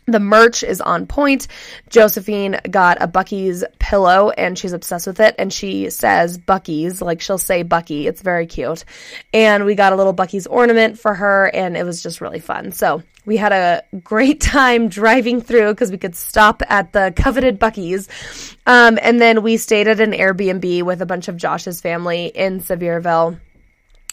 The 0.07 0.21
merch 0.21 0.63
is 0.63 0.81
on 0.81 1.07
point. 1.07 1.49
Josephine 1.89 2.61
got 2.71 3.01
a 3.01 3.09
Buc-ee's 3.09 3.65
pillow 3.79 4.31
and 4.31 4.59
she's 4.59 4.73
obsessed 4.73 5.07
with 5.07 5.21
it. 5.21 5.35
And 5.39 5.53
she 5.53 5.89
says 5.91 6.37
Buc-ee's, 6.37 7.01
like 7.01 7.21
she'll 7.21 7.39
say 7.39 7.63
Bucky. 7.63 8.07
It's 8.07 8.21
very 8.21 8.47
cute. 8.47 8.85
And 9.33 9.65
we 9.65 9.75
got 9.75 9.93
a 9.93 9.97
little 9.97 10.15
Buc-ee's 10.15 10.47
ornament 10.47 10.99
for 10.99 11.15
her 11.15 11.47
and 11.55 11.77
it 11.77 11.85
was 11.85 12.03
just 12.03 12.21
really 12.21 12.41
fun. 12.41 12.73
So 12.73 13.03
we 13.25 13.39
had 13.39 13.53
a 13.53 13.83
great 14.03 14.41
time 14.43 14.89
driving 14.89 15.41
through 15.41 15.73
because 15.73 15.91
we 15.91 15.99
could 15.99 16.17
stop 16.17 16.63
at 16.69 16.93
the 16.93 17.13
coveted 17.17 17.59
Buc-ee's. 17.59 18.09
Um, 18.67 18.99
and 19.01 19.21
then 19.21 19.43
we 19.43 19.57
stayed 19.57 19.89
at 19.89 20.01
an 20.01 20.13
Airbnb 20.13 20.83
with 20.83 21.01
a 21.01 21.07
bunch 21.07 21.29
of 21.29 21.37
Josh's 21.37 21.81
family 21.81 22.27
in 22.27 22.61
Sevierville 22.61 23.39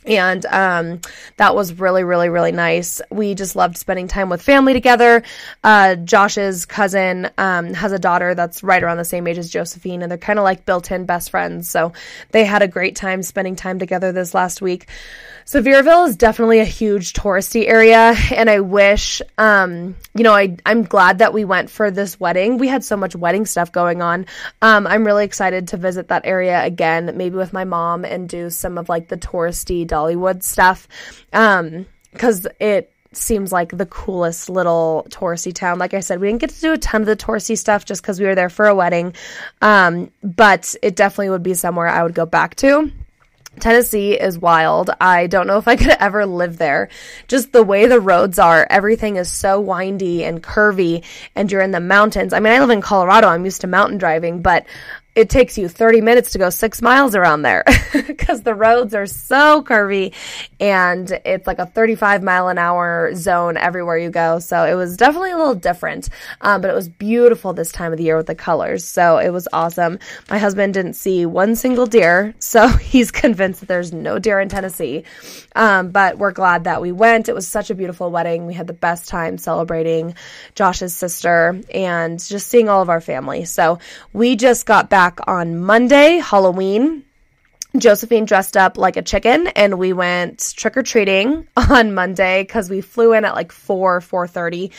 and 0.06 0.46
um, 0.48 1.02
that 1.38 1.56
was 1.56 1.74
really 1.80 2.04
really 2.04 2.30
really 2.30 2.52
nice. 2.52 3.02
We 3.10 3.36
just 3.36 3.56
loved 3.56 3.78
spending 3.78 4.08
time 4.08 4.30
with 4.30 4.42
family 4.42 4.74
together. 4.74 5.24
Uh, 5.64 5.96
josh's 5.96 6.66
cousin 6.66 7.30
um, 7.38 7.74
has 7.74 7.92
a 7.92 8.00
daughter 8.00 8.36
that's 8.36 8.64
right 8.64 8.84
around 8.84 8.98
the 8.98 9.06
same 9.06 9.28
age 9.28 9.38
as 9.38 9.50
josephine 9.50 10.02
and 10.02 10.12
they're 10.12 10.18
kind 10.18 10.40
of 10.40 10.44
like 10.44 10.66
built-in 10.66 11.06
best 11.06 11.32
friends. 11.32 11.70
So 11.70 11.94
they 12.32 12.46
had 12.46 12.62
a 12.62 12.68
great 12.68 12.96
time 12.96 13.24
spending 13.24 13.56
time 13.56 13.80
together 13.80 14.12
this 14.12 14.34
last 14.34 14.62
week 14.62 14.88
Sevierville 15.46 16.08
is 16.08 16.16
definitely 16.16 16.60
a 16.60 16.66
huge 16.66 17.14
touristy 17.14 17.68
area, 17.68 18.16
and 18.32 18.50
I 18.50 18.60
wish, 18.60 19.22
um, 19.38 19.96
you 20.14 20.24
know, 20.24 20.34
I 20.34 20.58
I'm 20.66 20.84
glad 20.84 21.20
that 21.20 21.34
we 21.34 21.46
went 21.46 21.70
for 21.70 21.92
this 21.92 22.20
wedding. 22.20 22.58
We 22.58 22.68
had 22.68 22.84
so 22.84 22.96
much 22.96 23.16
wedding 23.16 23.46
stuff 23.46 23.72
going 23.72 24.02
on. 24.02 24.28
Um, 24.62 24.86
I'm 24.88 25.06
really 25.06 25.26
excited 25.26 25.70
to 25.70 25.78
visit 25.78 26.10
that 26.10 26.26
area 26.26 26.64
again, 26.64 27.14
maybe 27.16 27.36
with 27.36 27.54
my 27.54 27.64
mom 27.64 28.06
and 28.06 28.30
do 28.30 28.50
some 28.50 28.78
of 28.78 28.88
like 28.90 29.08
the 29.08 29.18
touristy 29.18 29.86
Dollywood 29.86 30.44
stuff, 30.44 30.88
um, 31.34 31.86
because 32.12 32.48
it 32.60 32.92
seems 33.14 33.52
like 33.52 33.76
the 33.76 33.86
coolest 33.86 34.50
little 34.50 35.06
touristy 35.10 35.54
town. 35.54 35.80
Like 35.80 35.94
I 35.94 36.00
said, 36.00 36.22
we 36.22 36.28
didn't 36.28 36.42
get 36.42 36.52
to 36.52 36.62
do 36.62 36.74
a 36.74 36.78
ton 36.78 37.02
of 37.02 37.08
the 37.08 37.18
touristy 37.18 37.58
stuff 37.58 37.84
just 37.84 38.02
because 38.02 38.20
we 38.20 38.26
were 38.26 38.36
there 38.36 38.50
for 38.50 38.68
a 38.68 38.76
wedding, 38.76 39.16
um, 39.62 40.12
but 40.24 40.76
it 40.82 40.96
definitely 40.96 41.32
would 41.32 41.44
be 41.44 41.56
somewhere 41.56 41.88
I 41.88 42.04
would 42.04 42.16
go 42.16 42.26
back 42.26 42.56
to. 42.58 42.92
Tennessee 43.60 44.14
is 44.14 44.40
wild. 44.40 44.90
I 45.02 45.28
don't 45.28 45.48
know 45.48 45.58
if 45.58 45.68
I 45.68 45.76
could 45.78 45.96
ever 46.00 46.26
live 46.26 46.58
there. 46.58 46.90
Just 47.28 47.52
the 47.52 47.64
way 47.64 47.86
the 47.86 48.00
roads 48.00 48.40
are, 48.40 48.66
everything 48.70 49.18
is 49.18 49.32
so 49.32 49.60
windy 49.60 50.24
and 50.24 50.42
curvy, 50.42 51.04
and 51.36 51.52
you're 51.52 51.62
in 51.62 51.72
the 51.72 51.80
mountains. 51.80 52.34
I 52.34 52.40
mean, 52.40 52.54
I 52.54 52.60
live 52.60 52.70
in 52.70 52.82
Colorado, 52.82 53.28
I'm 53.28 53.46
used 53.46 53.62
to 53.62 53.68
mountain 53.68 53.98
driving, 53.98 54.42
but 54.42 54.66
it 55.14 55.30
takes 55.30 55.58
you 55.58 55.68
30 55.68 56.00
minutes 56.02 56.32
to 56.32 56.38
go 56.38 56.50
six 56.50 56.82
miles 56.82 57.16
around 57.16 57.42
there 57.42 57.66
because 57.94 58.44
the 58.44 58.56
roads 58.56 58.94
are 58.96 59.06
so 59.06 59.62
curvy 59.62 60.14
and 60.60 61.20
it's 61.26 61.46
like 61.46 61.60
a 61.60 61.66
35 61.66 62.24
mile 62.24 62.48
an 62.48 62.58
hour 62.58 63.14
zone 63.14 63.58
everywhere 63.58 63.98
you 63.98 64.10
go. 64.10 64.40
So 64.40 64.64
it 64.64 64.76
was 64.76 64.96
definitely 64.96 65.32
a 65.32 65.38
little 65.38 65.56
different, 65.56 66.08
um, 66.40 66.62
but 66.62 66.70
it 66.70 66.74
was 66.74 66.88
beautiful 66.88 67.52
this 67.52 67.74
time 67.74 67.92
of 67.92 67.98
the 67.98 68.06
year 68.06 68.16
with 68.16 68.28
the 68.28 68.36
colors. 68.36 68.86
So 68.86 69.18
it 69.18 69.30
was 69.32 69.50
awesome. 69.52 70.00
My 70.30 70.38
husband 70.38 70.74
didn't 70.74 70.94
see 70.94 71.26
one 71.26 71.58
single 71.58 71.88
deer, 71.88 72.34
so 72.40 72.70
he's 72.70 73.12
convinced 73.12 73.60
that 73.60 73.68
there's 73.68 73.92
no 73.92 74.18
deer 74.18 74.40
in 74.40 74.48
Tennessee. 74.48 75.04
Um, 75.54 75.90
but 75.90 76.18
we're 76.18 76.32
glad 76.32 76.64
that 76.64 76.82
we 76.82 76.94
went. 76.94 77.28
It 77.28 77.36
was 77.36 77.48
such 77.48 77.70
a 77.70 77.76
beautiful 77.76 78.10
wedding. 78.12 78.46
We 78.46 78.54
had 78.54 78.68
the 78.68 78.74
best 78.74 79.10
time 79.10 79.38
celebrating 79.38 80.16
Josh's 80.56 80.96
sister 80.96 81.60
and 81.74 82.18
just 82.18 82.48
seeing 82.48 82.70
all 82.70 82.82
of 82.82 82.90
our 82.90 83.02
family. 83.02 83.44
So 83.44 83.80
we 84.14 84.38
just 84.38 84.66
got 84.66 84.90
back 84.90 85.01
back 85.02 85.20
on 85.26 85.58
Monday, 85.58 86.20
Halloween. 86.20 87.04
Josephine 87.76 88.26
dressed 88.26 88.56
up 88.56 88.78
like 88.78 88.98
a 88.98 89.02
chicken 89.02 89.48
and 89.48 89.80
we 89.80 89.94
went 89.94 90.54
trick 90.56 90.78
or 90.78 90.84
treating 90.84 91.48
on 91.58 91.96
Monday 91.96 92.44
because 92.44 92.70
we 92.70 92.82
flew 92.82 93.14
in 93.14 93.26
at 93.26 93.34
like 93.34 93.52
4 93.52 94.00
4:30 94.02 94.72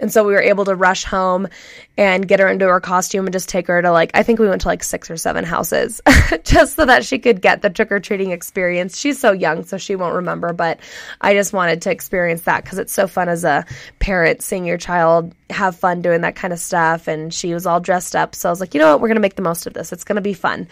and 0.00 0.12
so 0.12 0.24
we 0.24 0.32
were 0.32 0.42
able 0.42 0.64
to 0.66 0.74
rush 0.74 1.04
home 1.04 1.48
and 1.96 2.28
get 2.28 2.38
her 2.38 2.48
into 2.48 2.66
her 2.66 2.80
costume 2.80 3.26
and 3.26 3.32
just 3.32 3.48
take 3.48 3.66
her 3.66 3.82
to 3.82 3.90
like, 3.90 4.12
I 4.14 4.22
think 4.22 4.38
we 4.38 4.48
went 4.48 4.62
to 4.62 4.68
like 4.68 4.84
six 4.84 5.10
or 5.10 5.16
seven 5.16 5.44
houses 5.44 6.00
just 6.44 6.76
so 6.76 6.86
that 6.86 7.04
she 7.04 7.18
could 7.18 7.40
get 7.40 7.62
the 7.62 7.70
trick 7.70 7.90
or 7.90 7.98
treating 7.98 8.30
experience. 8.30 8.96
She's 8.96 9.18
so 9.18 9.32
young, 9.32 9.64
so 9.64 9.78
she 9.78 9.96
won't 9.96 10.14
remember, 10.14 10.52
but 10.52 10.78
I 11.20 11.34
just 11.34 11.52
wanted 11.52 11.82
to 11.82 11.90
experience 11.90 12.42
that 12.42 12.62
because 12.62 12.78
it's 12.78 12.92
so 12.92 13.08
fun 13.08 13.28
as 13.28 13.42
a 13.42 13.66
parent 13.98 14.42
seeing 14.42 14.64
your 14.64 14.78
child 14.78 15.34
have 15.50 15.76
fun 15.76 16.02
doing 16.02 16.20
that 16.20 16.36
kind 16.36 16.52
of 16.52 16.60
stuff. 16.60 17.08
And 17.08 17.34
she 17.34 17.52
was 17.52 17.66
all 17.66 17.80
dressed 17.80 18.14
up. 18.14 18.34
So 18.34 18.48
I 18.48 18.52
was 18.52 18.60
like, 18.60 18.74
you 18.74 18.80
know 18.80 18.92
what? 18.92 19.00
We're 19.00 19.08
going 19.08 19.16
to 19.16 19.20
make 19.20 19.36
the 19.36 19.42
most 19.42 19.66
of 19.66 19.74
this. 19.74 19.92
It's 19.92 20.04
going 20.04 20.16
to 20.16 20.22
be 20.22 20.34
fun. 20.34 20.68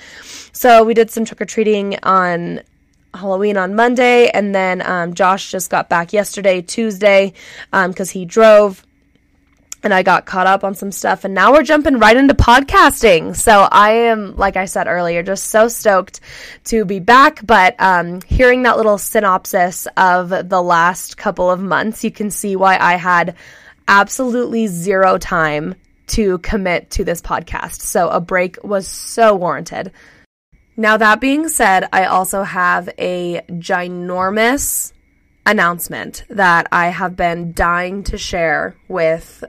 So 0.53 0.85
we 0.85 0.95
did 0.95 1.11
some 1.11 1.25
trick 1.25 1.41
or 1.41 1.47
treating 1.47 1.99
on 2.05 2.61
Halloween 3.15 3.57
on 3.57 3.75
Monday, 3.75 4.29
and 4.29 4.55
then 4.55 4.87
um, 4.87 5.15
Josh 5.15 5.51
just 5.51 5.71
got 5.71 5.89
back 5.89 6.13
yesterday, 6.13 6.63
Tuesday, 6.63 7.33
because 7.73 8.11
um, 8.11 8.13
he 8.13 8.25
drove 8.25 8.86
and 9.83 9.95
I 9.95 10.03
got 10.03 10.27
caught 10.27 10.47
up 10.47 10.65
on 10.65 10.75
some 10.75 10.91
stuff 10.91 11.25
and 11.25 11.35
now 11.35 11.53
we're 11.53 11.63
jumping 11.63 11.99
right 11.99 12.17
into 12.17 12.35
podcasting. 12.35 13.37
So 13.37 13.69
I 13.71 13.91
am, 13.91 14.37
like 14.37 14.57
I 14.57 14.65
said 14.65 14.87
earlier, 14.87 15.23
just 15.23 15.49
so 15.49 15.69
stoked 15.69 16.21
to 16.65 16.85
be 16.85 16.99
back. 16.99 17.47
But 17.47 17.77
um, 17.79 18.21
hearing 18.23 18.63
that 18.63 18.77
little 18.77 18.99
synopsis 18.99 19.87
of 19.97 20.29
the 20.29 20.63
last 20.63 21.17
couple 21.17 21.51
of 21.51 21.61
months, 21.61 22.05
you 22.05 22.11
can 22.11 22.31
see 22.31 22.57
why 22.57 22.79
I 22.79 22.97
had 22.97 23.37
absolutely 23.89 24.67
zero 24.67 25.19
time 25.19 25.75
to 26.09 26.39
commit 26.39 26.91
to 26.93 27.05
this 27.05 27.21
podcast. 27.21 27.81
So 27.81 28.09
a 28.09 28.21
break 28.21 28.63
was 28.63 28.87
so 28.87 29.35
warranted. 29.35 29.93
Now, 30.77 30.99
that 30.99 31.21
being 31.21 31.49
said, 31.49 31.89
I 31.93 32.05
also 32.05 32.43
have 32.43 32.91
a 32.99 33.41
ginormous 33.49 34.93
announcement 35.47 36.25
that 36.29 36.67
I 36.71 36.89
have 36.89 37.17
been 37.17 37.53
dying 37.55 38.03
to 38.05 38.19
share 38.19 38.77
with 38.89 39.43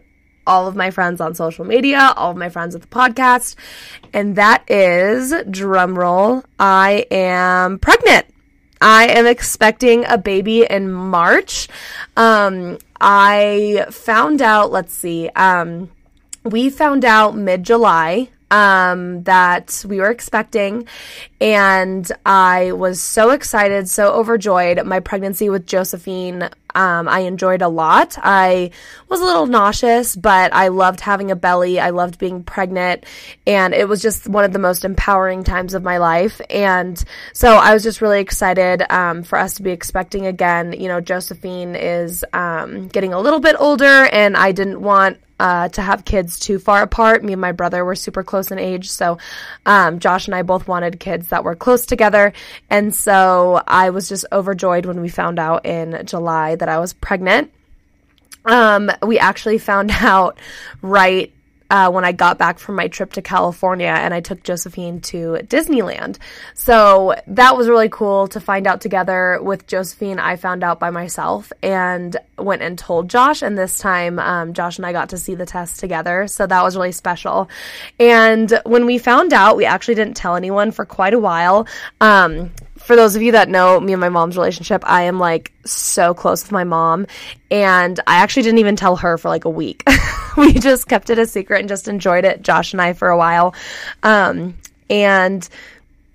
all 0.47 0.67
of 0.67 0.75
my 0.75 0.89
friends 0.89 1.21
on 1.21 1.35
social 1.35 1.65
media, 1.65 2.13
all 2.15 2.31
of 2.31 2.37
my 2.37 2.49
friends 2.49 2.73
at 2.73 2.81
the 2.81 2.87
podcast, 2.87 3.55
and 4.13 4.35
that 4.37 4.63
is 4.67 5.31
drumroll. 5.31 6.43
I 6.59 7.05
am 7.11 7.77
pregnant. 7.77 8.25
I 8.81 9.07
am 9.07 9.25
expecting 9.27 10.05
a 10.05 10.17
baby 10.17 10.63
in 10.63 10.91
March. 10.91 11.67
Um, 12.15 12.77
I 12.99 13.85
found 13.91 14.41
out, 14.41 14.71
let's 14.71 14.93
see, 14.93 15.29
um, 15.35 15.91
we 16.43 16.69
found 16.69 17.03
out 17.03 17.35
mid 17.35 17.63
July 17.63 18.29
um, 18.51 19.23
that 19.23 19.83
we 19.87 19.99
were 19.99 20.09
expecting, 20.09 20.87
and 21.41 22.09
I 22.25 22.71
was 22.71 23.01
so 23.01 23.31
excited, 23.31 23.89
so 23.89 24.13
overjoyed. 24.13 24.85
My 24.85 24.99
pregnancy 24.99 25.49
with 25.49 25.65
Josephine 25.65 26.49
um, 26.77 27.09
I 27.09 27.21
enjoyed 27.21 27.63
a 27.63 27.67
lot. 27.67 28.17
I 28.21 28.69
was 29.09 29.19
a 29.19 29.25
little 29.25 29.47
nauseous, 29.47 30.15
but 30.15 30.53
I 30.53 30.67
loved 30.67 30.99
having 30.99 31.31
a 31.31 31.35
belly. 31.35 31.79
I 31.79 31.89
loved 31.89 32.19
being 32.19 32.43
pregnant, 32.43 33.03
and 33.47 33.73
it 33.73 33.89
was 33.89 33.99
just 33.99 34.27
one 34.27 34.43
of 34.43 34.53
the 34.53 34.59
most 34.59 34.85
empowering 34.85 35.43
times 35.43 35.73
of 35.73 35.81
my 35.81 35.97
life. 35.97 36.39
And 36.51 37.03
so 37.33 37.55
I 37.55 37.73
was 37.73 37.81
just 37.81 37.99
really 37.99 38.19
excited 38.19 38.83
um, 38.91 39.23
for 39.23 39.39
us 39.39 39.55
to 39.55 39.63
be 39.63 39.71
expecting 39.71 40.27
again. 40.27 40.71
You 40.73 40.87
know, 40.87 41.01
Josephine 41.01 41.75
is 41.75 42.23
um, 42.31 42.89
getting 42.89 43.11
a 43.11 43.19
little 43.19 43.39
bit 43.39 43.55
older, 43.57 44.05
and 44.05 44.37
I 44.37 44.51
didn't 44.51 44.79
want 44.79 45.17
uh, 45.39 45.69
to 45.69 45.81
have 45.81 46.05
kids 46.05 46.39
too 46.39 46.59
far 46.59 46.81
apart. 46.81 47.23
Me 47.23 47.33
and 47.33 47.41
my 47.41 47.51
brother 47.51 47.83
were 47.85 47.95
super 47.95 48.23
close 48.23 48.51
in 48.51 48.59
age, 48.59 48.89
so 48.89 49.17
um, 49.65 49.99
Josh 49.99 50.27
and 50.27 50.35
I 50.35 50.41
both 50.41 50.67
wanted 50.67 50.99
kids 50.99 51.29
that 51.29 51.43
were 51.43 51.55
close 51.55 51.85
together. 51.85 52.33
And 52.69 52.93
so 52.93 53.61
I 53.67 53.91
was 53.91 54.09
just 54.09 54.25
overjoyed 54.31 54.85
when 54.85 55.01
we 55.01 55.09
found 55.09 55.39
out 55.39 55.65
in 55.65 56.05
July 56.05 56.55
that 56.55 56.69
I 56.69 56.79
was 56.79 56.93
pregnant. 56.93 57.51
Um, 58.45 58.89
we 59.05 59.19
actually 59.19 59.57
found 59.57 59.91
out 60.01 60.39
right 60.81 61.33
uh, 61.69 61.91
when 61.91 62.05
I 62.05 62.11
got 62.11 62.37
back 62.37 62.59
from 62.59 62.75
my 62.75 62.87
trip 62.87 63.13
to 63.13 63.21
California 63.21 63.87
and 63.87 64.13
I 64.13 64.21
took 64.21 64.43
Josephine 64.43 65.01
to 65.01 65.39
Disneyland. 65.43 66.17
So 66.53 67.15
that 67.27 67.57
was 67.57 67.67
really 67.67 67.89
cool 67.89 68.27
to 68.29 68.39
find 68.39 68.67
out 68.67 68.81
together 68.81 69.39
with 69.41 69.67
Josephine. 69.67 70.19
I 70.19 70.35
found 70.35 70.63
out 70.63 70.79
by 70.79 70.89
myself 70.89 71.51
and 71.61 72.15
went 72.37 72.61
and 72.61 72.77
told 72.77 73.09
Josh. 73.09 73.41
And 73.41 73.57
this 73.57 73.79
time, 73.79 74.19
um, 74.19 74.53
Josh 74.53 74.77
and 74.77 74.85
I 74.85 74.91
got 74.91 75.09
to 75.09 75.17
see 75.17 75.35
the 75.35 75.45
test 75.45 75.79
together. 75.79 76.27
So 76.27 76.47
that 76.47 76.63
was 76.63 76.75
really 76.75 76.91
special. 76.91 77.49
And 77.99 78.59
when 78.65 78.85
we 78.85 78.97
found 78.97 79.33
out, 79.33 79.57
we 79.57 79.65
actually 79.65 79.95
didn't 79.95 80.15
tell 80.15 80.35
anyone 80.35 80.71
for 80.71 80.85
quite 80.85 81.13
a 81.13 81.19
while. 81.19 81.67
Um, 81.99 82.51
for 82.87 82.95
those 82.95 83.17
of 83.17 83.21
you 83.21 83.33
that 83.33 83.49
know 83.49 83.81
me 83.81 83.91
and 83.91 83.99
my 83.99 84.07
mom's 84.07 84.37
relationship, 84.37 84.81
I 84.85 85.03
am 85.03 85.19
like 85.19 85.51
so 85.65 86.13
close 86.13 86.41
with 86.41 86.53
my 86.53 86.63
mom. 86.63 87.05
And 87.51 87.99
I 88.07 88.19
actually 88.19 88.43
didn't 88.43 88.59
even 88.59 88.77
tell 88.77 88.95
her 88.95 89.17
for 89.17 89.27
like 89.27 89.43
a 89.43 89.49
week. 89.49 89.83
we 90.37 90.53
just 90.53 90.87
kept 90.87 91.09
it 91.09 91.19
a 91.19 91.25
secret 91.25 91.59
and 91.59 91.67
just 91.67 91.89
enjoyed 91.89 92.23
it, 92.23 92.41
Josh 92.41 92.71
and 92.71 92.81
I, 92.81 92.93
for 92.93 93.09
a 93.09 93.17
while. 93.17 93.53
Um, 94.03 94.57
and 94.89 95.47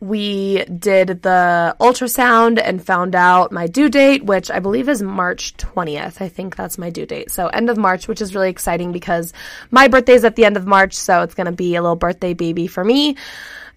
we 0.00 0.64
did 0.64 1.22
the 1.22 1.76
ultrasound 1.78 2.58
and 2.64 2.82
found 2.82 3.14
out 3.14 3.52
my 3.52 3.66
due 3.66 3.90
date, 3.90 4.24
which 4.24 4.50
I 4.50 4.58
believe 4.58 4.88
is 4.88 5.02
March 5.02 5.54
20th. 5.58 6.22
I 6.22 6.28
think 6.30 6.56
that's 6.56 6.78
my 6.78 6.88
due 6.88 7.04
date. 7.04 7.30
So, 7.30 7.48
end 7.48 7.68
of 7.68 7.76
March, 7.76 8.08
which 8.08 8.22
is 8.22 8.34
really 8.34 8.48
exciting 8.48 8.92
because 8.92 9.34
my 9.70 9.88
birthday 9.88 10.14
is 10.14 10.24
at 10.24 10.36
the 10.36 10.46
end 10.46 10.56
of 10.56 10.66
March. 10.66 10.94
So, 10.94 11.20
it's 11.20 11.34
going 11.34 11.44
to 11.44 11.52
be 11.52 11.76
a 11.76 11.82
little 11.82 11.96
birthday 11.96 12.32
baby 12.32 12.66
for 12.66 12.82
me. 12.82 13.16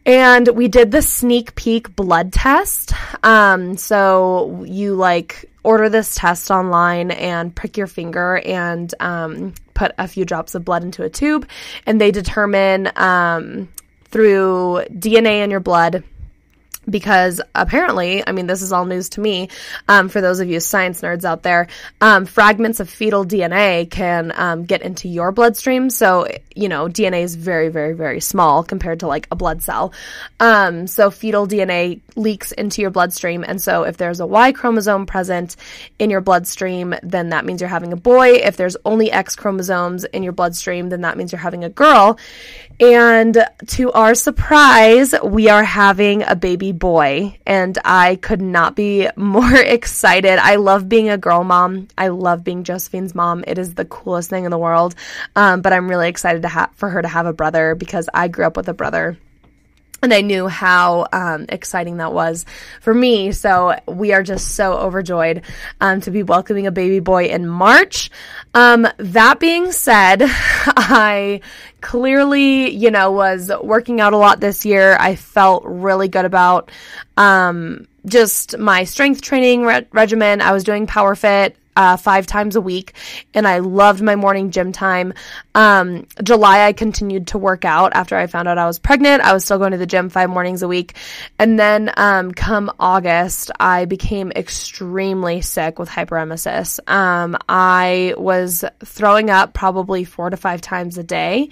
And 0.05 0.47
we 0.49 0.67
did 0.67 0.91
the 0.91 1.01
sneak 1.01 1.55
peek 1.55 1.95
blood 1.95 2.31
test. 2.31 2.93
Um, 3.23 3.75
so 3.77 4.63
you 4.67 4.93
like 4.93 5.49
order 5.63 5.89
this 5.89 6.13
test 6.13 6.51
online 6.51 7.09
and 7.09 7.55
prick 7.55 7.75
your 7.75 7.87
finger 7.87 8.37
and 8.37 8.93
um, 8.99 9.53
put 9.73 9.93
a 9.97 10.07
few 10.07 10.23
drops 10.23 10.53
of 10.53 10.63
blood 10.63 10.83
into 10.83 11.03
a 11.03 11.09
tube, 11.09 11.49
and 11.87 11.99
they 11.99 12.11
determine 12.11 12.91
um, 12.95 13.67
through 14.05 14.85
DNA 14.91 15.43
in 15.43 15.49
your 15.49 15.59
blood 15.59 16.03
because 16.89 17.41
apparently, 17.53 18.23
I 18.25 18.31
mean, 18.31 18.47
this 18.47 18.61
is 18.61 18.71
all 18.71 18.85
news 18.85 19.09
to 19.09 19.21
me. 19.21 19.49
Um, 19.87 20.09
for 20.09 20.21
those 20.21 20.39
of 20.39 20.49
you 20.49 20.59
science 20.59 21.01
nerds 21.01 21.25
out 21.25 21.43
there, 21.43 21.67
um, 22.01 22.25
fragments 22.25 22.79
of 22.79 22.89
fetal 22.89 23.25
DNA 23.25 23.89
can 23.89 24.31
um, 24.35 24.65
get 24.65 24.81
into 24.81 25.07
your 25.07 25.31
bloodstream. 25.31 25.89
So, 25.89 26.27
you 26.55 26.69
know, 26.69 26.87
DNA 26.87 27.23
is 27.23 27.35
very, 27.35 27.69
very, 27.69 27.93
very 27.93 28.19
small 28.19 28.63
compared 28.63 29.01
to 29.01 29.07
like 29.07 29.27
a 29.31 29.35
blood 29.35 29.61
cell. 29.61 29.93
Um, 30.39 30.87
so, 30.87 31.11
fetal 31.11 31.47
DNA 31.47 32.01
leaks 32.15 32.51
into 32.51 32.81
your 32.81 32.91
bloodstream. 32.91 33.43
And 33.43 33.61
so, 33.61 33.83
if 33.83 33.97
there's 33.97 34.19
a 34.19 34.25
Y 34.25 34.51
chromosome 34.51 35.05
present 35.05 35.55
in 35.99 36.09
your 36.09 36.21
bloodstream, 36.21 36.95
then 37.03 37.29
that 37.29 37.45
means 37.45 37.61
you're 37.61 37.69
having 37.69 37.93
a 37.93 37.97
boy. 37.97 38.33
If 38.33 38.57
there's 38.57 38.77
only 38.85 39.11
X 39.11 39.35
chromosomes 39.35 40.03
in 40.05 40.23
your 40.23 40.33
bloodstream, 40.33 40.89
then 40.89 41.01
that 41.01 41.17
means 41.17 41.31
you're 41.31 41.39
having 41.39 41.63
a 41.63 41.69
girl. 41.69 42.17
And 42.79 43.45
to 43.67 43.91
our 43.93 44.15
surprise, 44.15 45.15
we 45.23 45.47
are 45.47 45.63
having 45.63 46.23
a 46.23 46.35
baby 46.35 46.71
boy, 46.77 47.37
and 47.45 47.77
I 47.83 48.15
could 48.17 48.41
not 48.41 48.75
be 48.75 49.07
more 49.15 49.55
excited. 49.55 50.39
I 50.39 50.55
love 50.55 50.89
being 50.89 51.09
a 51.09 51.17
girl 51.17 51.43
mom. 51.43 51.87
I 51.97 52.09
love 52.09 52.43
being 52.43 52.63
Josephine's 52.63 53.15
mom. 53.15 53.43
It 53.47 53.57
is 53.57 53.75
the 53.75 53.85
coolest 53.85 54.29
thing 54.29 54.45
in 54.45 54.51
the 54.51 54.57
world. 54.57 54.95
Um, 55.35 55.61
but 55.61 55.73
I'm 55.73 55.89
really 55.89 56.09
excited 56.09 56.43
ha- 56.45 56.71
for 56.75 56.89
her 56.89 57.01
to 57.01 57.07
have 57.07 57.25
a 57.25 57.33
brother 57.33 57.75
because 57.75 58.09
I 58.13 58.27
grew 58.27 58.45
up 58.45 58.57
with 58.57 58.69
a 58.69 58.73
brother 58.73 59.17
and 60.05 60.13
I 60.13 60.21
knew 60.21 60.47
how 60.47 61.07
um, 61.11 61.47
exciting 61.49 61.97
that 61.97 62.13
was 62.13 62.45
for 62.79 62.93
me. 62.93 63.31
So 63.31 63.75
we 63.87 64.13
are 64.13 64.21
just 64.21 64.55
so 64.55 64.77
overjoyed 64.77 65.41
um, 65.81 65.99
to 66.01 66.11
be 66.11 66.21
welcoming 66.21 66.67
a 66.67 66.71
baby 66.71 66.99
boy 66.99 67.25
in 67.25 67.47
March. 67.47 68.11
Um, 68.53 68.87
that 68.97 69.39
being 69.39 69.71
said, 69.71 70.21
I 70.27 71.41
clearly, 71.81 72.69
you 72.69 72.91
know, 72.91 73.11
was 73.11 73.51
working 73.61 73.99
out 73.99 74.13
a 74.13 74.17
lot 74.17 74.39
this 74.39 74.63
year. 74.63 74.95
I 74.99 75.15
felt 75.15 75.63
really 75.65 76.07
good 76.07 76.25
about 76.25 76.71
um, 77.17 77.87
just 78.05 78.57
my 78.59 78.83
strength 78.83 79.21
training 79.21 79.63
re- 79.63 79.87
regimen. 79.91 80.39
I 80.39 80.51
was 80.51 80.63
doing 80.63 80.85
Power 80.85 81.15
Fit 81.15 81.57
uh, 81.75 81.97
five 81.97 82.27
times 82.27 82.55
a 82.55 82.61
week, 82.61 82.93
and 83.33 83.47
I 83.47 83.59
loved 83.59 84.01
my 84.01 84.15
morning 84.15 84.51
gym 84.51 84.71
time. 84.71 85.13
Um, 85.53 86.07
July, 86.23 86.65
I 86.65 86.73
continued 86.73 87.27
to 87.27 87.37
work 87.37 87.65
out 87.65 87.93
after 87.95 88.15
I 88.15 88.27
found 88.27 88.47
out 88.47 88.57
I 88.57 88.65
was 88.65 88.79
pregnant. 88.79 89.21
I 89.23 89.33
was 89.33 89.45
still 89.45 89.57
going 89.57 89.71
to 89.71 89.77
the 89.77 89.85
gym 89.85 90.09
five 90.09 90.29
mornings 90.29 90.61
a 90.61 90.67
week. 90.67 90.95
And 91.39 91.59
then 91.59 91.91
um, 91.97 92.31
come 92.31 92.71
August, 92.79 93.51
I 93.59 93.85
became 93.85 94.31
extremely 94.31 95.41
sick 95.41 95.79
with 95.79 95.89
hyperemesis. 95.89 96.79
Um, 96.89 97.37
I 97.47 98.13
was 98.17 98.65
throwing 98.83 99.29
up 99.29 99.53
probably 99.53 100.03
four 100.03 100.29
to 100.29 100.37
five 100.37 100.61
times 100.61 100.97
a 100.97 101.03
day 101.03 101.49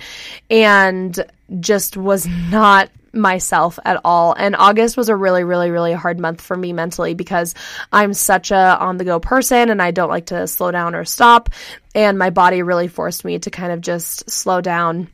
and 0.50 1.24
just 1.60 1.98
was 1.98 2.28
not 2.28 2.90
myself 3.14 3.80
at 3.86 4.02
all. 4.04 4.34
And 4.34 4.56
August 4.56 4.98
was 4.98 5.10
a 5.10 5.16
really, 5.16 5.44
really, 5.44 5.70
really 5.70 5.94
hard 5.94 6.20
month 6.20 6.42
for 6.42 6.58
me 6.58 6.74
mentally 6.74 7.14
because 7.14 7.54
I'm 7.92 8.14
such 8.14 8.52
a 8.52 8.78
on 8.80 8.98
the 8.98 9.06
go 9.06 9.20
person 9.20 9.70
and 9.70 9.82
I 9.82 9.92
don't 9.92 10.10
like 10.10 10.28
to 10.28 10.48
slow 10.48 10.72
down 10.72 10.96
or 10.96 11.06
stop. 11.06 11.50
And 11.96 12.18
my 12.18 12.32
body 12.32 12.64
really 12.64 12.88
forced 12.88 13.24
me 13.24 13.40
to 13.40 13.52
kind 13.52 13.72
of 13.72 13.82
just 13.82 14.30
slow 14.30 14.62
down 14.62 15.10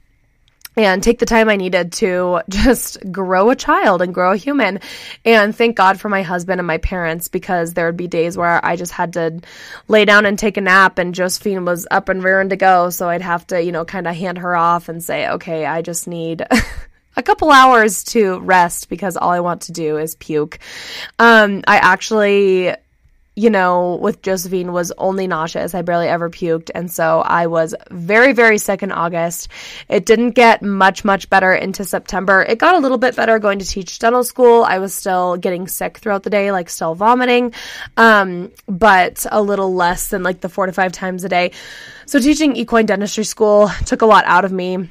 and 0.78 1.04
take 1.04 1.20
the 1.20 1.26
time 1.26 1.50
I 1.50 1.58
needed 1.58 1.92
to 1.94 2.42
just 2.50 3.12
grow 3.12 3.50
a 3.50 3.56
child 3.56 4.02
and 4.02 4.14
grow 4.14 4.32
a 4.32 4.38
human. 4.38 4.80
And 5.26 5.56
thank 5.56 5.76
God 5.76 6.00
for 6.00 6.10
my 6.10 6.22
husband 6.22 6.60
and 6.60 6.68
my 6.68 6.78
parents 6.78 7.28
because 7.28 7.74
there 7.74 7.86
would 7.88 7.98
be 7.98 8.08
days 8.08 8.38
where 8.38 8.64
I 8.64 8.76
just 8.76 8.92
had 8.92 9.14
to 9.14 9.42
lay 9.88 10.06
down 10.06 10.26
and 10.26 10.40
take 10.40 10.58
a 10.58 10.62
nap 10.62 10.98
and 10.98 11.14
Josephine 11.14 11.66
was 11.66 11.88
up 11.92 12.10
and 12.10 12.24
rearing 12.24 12.50
to 12.50 12.56
go. 12.56 12.90
So 12.90 13.10
I'd 13.10 13.22
have 13.22 13.46
to, 13.48 13.62
you 13.62 13.72
know, 13.72 13.86
kind 13.86 14.08
of 14.08 14.16
hand 14.16 14.38
her 14.40 14.56
off 14.56 14.90
and 14.90 15.04
say, 15.04 15.28
okay, 15.28 15.66
I 15.66 15.82
just 15.82 16.08
need. 16.08 16.46
A 17.20 17.24
couple 17.24 17.52
hours 17.52 18.04
to 18.06 18.40
rest 18.40 18.90
because 18.90 19.18
all 19.18 19.30
I 19.30 19.42
want 19.42 19.64
to 19.64 19.74
do 19.74 19.98
is 19.98 20.16
puke. 20.16 20.58
Um, 21.20 21.64
I 21.68 21.78
actually 21.78 22.74
you 23.40 23.50
know, 23.50 23.98
with 24.02 24.22
Josephine 24.22 24.74
was 24.74 24.92
only 24.98 25.26
nauseous. 25.26 25.74
I 25.74 25.82
barely 25.82 26.10
ever 26.10 26.30
puked. 26.30 26.72
And 26.76 26.92
so 26.92 27.22
I 27.22 27.48
was 27.48 27.74
very, 27.90 28.34
very 28.34 28.58
sick 28.58 28.84
in 28.84 28.92
August. 28.92 29.48
It 29.88 30.06
didn't 30.06 30.32
get 30.32 30.62
much, 30.62 31.06
much 31.06 31.30
better 31.30 31.54
into 31.54 31.86
September. 31.86 32.42
It 32.42 32.58
got 32.58 32.76
a 32.76 32.80
little 32.80 32.98
bit 32.98 33.16
better 33.16 33.40
going 33.40 33.60
to 33.60 33.66
teach 33.66 33.98
dental 33.98 34.26
school. 34.26 34.66
I 34.66 34.80
was 34.80 34.94
still 34.94 35.38
getting 35.38 35.70
sick 35.70 36.00
throughout 36.00 36.24
the 36.24 36.30
day, 36.30 36.52
like 36.52 36.70
still 36.70 36.96
vomiting, 36.96 37.54
um, 37.96 38.52
but 38.68 39.26
a 39.32 39.42
little 39.42 39.74
less 39.74 40.10
than 40.10 40.22
like 40.22 40.42
the 40.42 40.50
four 40.50 40.66
to 40.66 40.74
five 40.74 40.92
times 40.92 41.24
a 41.24 41.30
day. 41.30 41.52
So 42.08 42.20
teaching 42.20 42.58
equine 42.58 42.88
dentistry 42.88 43.24
school 43.24 43.70
took 43.86 44.02
a 44.02 44.06
lot 44.06 44.26
out 44.26 44.44
of 44.44 44.52
me. 44.52 44.90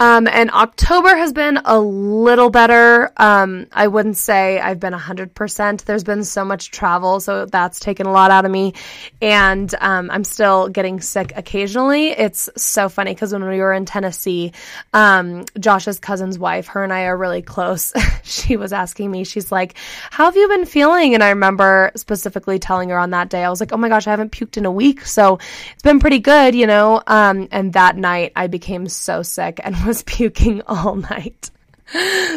Um, 0.00 0.26
and 0.26 0.50
October 0.50 1.14
has 1.14 1.34
been 1.34 1.58
a 1.62 1.78
little 1.78 2.48
better. 2.48 3.12
Um, 3.18 3.66
I 3.70 3.86
wouldn't 3.86 4.16
say 4.16 4.58
I've 4.58 4.80
been 4.80 4.94
100%. 4.94 5.84
There's 5.84 6.04
been 6.04 6.24
so 6.24 6.42
much 6.42 6.70
travel, 6.70 7.20
so 7.20 7.44
that's 7.44 7.78
taken 7.78 8.06
a 8.06 8.12
lot 8.12 8.30
out 8.30 8.46
of 8.46 8.50
me. 8.50 8.72
And 9.20 9.72
um, 9.78 10.10
I'm 10.10 10.24
still 10.24 10.70
getting 10.70 11.02
sick 11.02 11.34
occasionally. 11.36 12.08
It's 12.08 12.48
so 12.56 12.88
funny 12.88 13.12
because 13.12 13.34
when 13.34 13.46
we 13.46 13.58
were 13.58 13.74
in 13.74 13.84
Tennessee, 13.84 14.52
um, 14.94 15.44
Josh's 15.58 16.00
cousin's 16.00 16.38
wife, 16.38 16.68
her 16.68 16.82
and 16.82 16.94
I 16.94 17.02
are 17.02 17.16
really 17.16 17.42
close. 17.42 17.92
she 18.22 18.56
was 18.56 18.72
asking 18.72 19.10
me, 19.10 19.24
she's 19.24 19.52
like, 19.52 19.74
How 20.10 20.24
have 20.24 20.36
you 20.36 20.48
been 20.48 20.64
feeling? 20.64 21.12
And 21.12 21.22
I 21.22 21.28
remember 21.28 21.92
specifically 21.96 22.58
telling 22.58 22.88
her 22.88 22.98
on 22.98 23.10
that 23.10 23.28
day, 23.28 23.44
I 23.44 23.50
was 23.50 23.60
like, 23.60 23.74
Oh 23.74 23.76
my 23.76 23.90
gosh, 23.90 24.06
I 24.06 24.12
haven't 24.12 24.32
puked 24.32 24.56
in 24.56 24.64
a 24.64 24.72
week. 24.72 25.04
So 25.04 25.38
it's 25.74 25.82
been 25.82 26.00
pretty 26.00 26.20
good, 26.20 26.54
you 26.54 26.66
know? 26.66 27.02
Um, 27.06 27.48
and 27.50 27.74
that 27.74 27.98
night 27.98 28.32
I 28.34 28.46
became 28.46 28.88
so 28.88 29.22
sick 29.22 29.60
and 29.62 29.76
was 29.90 30.02
puking 30.06 30.62
all 30.68 30.94
night. 30.94 31.50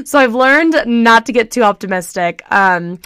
So 0.05 0.17
I've 0.17 0.33
learned 0.33 0.75
not 0.87 1.27
to 1.27 1.31
get 1.31 1.51
too 1.51 1.61
optimistic. 1.61 2.41
Um, 2.51 2.99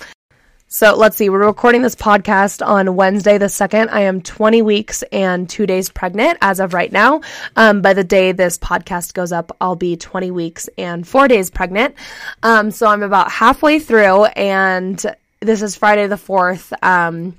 so 0.70 0.96
let's 0.96 1.18
see, 1.18 1.30
we're 1.30 1.46
recording 1.46 1.82
this 1.82 1.96
podcast 1.96 2.66
on 2.66 2.96
Wednesday 2.96 3.38
the 3.38 3.48
2nd. 3.48 3.90
I 3.90 4.02
am 4.02 4.22
20 4.22 4.62
weeks 4.62 5.04
and 5.12 5.50
two 5.50 5.66
days 5.66 5.90
pregnant 5.90 6.38
as 6.42 6.62
of 6.62 6.74
right 6.74 6.90
now. 6.90 7.20
Um, 7.58 7.82
by 7.82 7.94
the 7.94 8.06
day 8.06 8.32
this 8.32 8.58
podcast 8.58 9.14
goes 9.14 9.34
up, 9.34 9.52
I'll 9.60 9.76
be 9.76 9.98
20 9.98 10.32
weeks 10.32 10.70
and 10.78 11.06
four 11.06 11.28
days 11.28 11.50
pregnant. 11.50 11.96
Um, 12.42 12.72
so 12.72 12.88
I'm 12.88 13.04
about 13.04 13.30
halfway 13.30 13.80
through, 13.80 14.26
and 14.26 15.06
this 15.42 15.62
is 15.62 15.76
Friday 15.76 16.08
the 16.08 16.16
4th. 16.16 16.72
Um, 16.82 17.38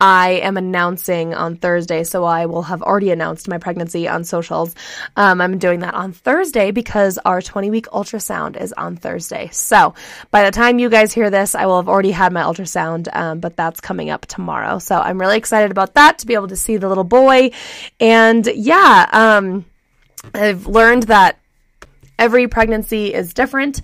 I 0.00 0.40
am 0.42 0.56
announcing 0.56 1.34
on 1.34 1.56
Thursday, 1.56 2.04
so 2.04 2.24
I 2.24 2.46
will 2.46 2.62
have 2.62 2.82
already 2.82 3.10
announced 3.10 3.48
my 3.48 3.58
pregnancy 3.58 4.08
on 4.08 4.24
socials. 4.24 4.74
Um, 5.16 5.40
I'm 5.40 5.58
doing 5.58 5.80
that 5.80 5.94
on 5.94 6.12
Thursday 6.12 6.70
because 6.70 7.18
our 7.18 7.42
20 7.42 7.70
week 7.70 7.86
ultrasound 7.88 8.60
is 8.60 8.72
on 8.72 8.96
Thursday. 8.96 9.50
So 9.52 9.94
by 10.30 10.44
the 10.44 10.50
time 10.50 10.78
you 10.78 10.88
guys 10.88 11.12
hear 11.12 11.28
this, 11.28 11.54
I 11.54 11.66
will 11.66 11.76
have 11.76 11.88
already 11.88 12.12
had 12.12 12.32
my 12.32 12.42
ultrasound, 12.42 13.14
um, 13.14 13.40
but 13.40 13.56
that's 13.56 13.80
coming 13.80 14.08
up 14.08 14.26
tomorrow. 14.26 14.78
So 14.78 14.98
I'm 14.98 15.20
really 15.20 15.36
excited 15.36 15.70
about 15.70 15.94
that 15.94 16.18
to 16.20 16.26
be 16.26 16.34
able 16.34 16.48
to 16.48 16.56
see 16.56 16.78
the 16.78 16.88
little 16.88 17.04
boy. 17.04 17.50
And 18.00 18.46
yeah, 18.46 19.06
um, 19.12 19.66
I've 20.32 20.66
learned 20.66 21.04
that 21.04 21.38
every 22.18 22.48
pregnancy 22.48 23.12
is 23.12 23.34
different. 23.34 23.82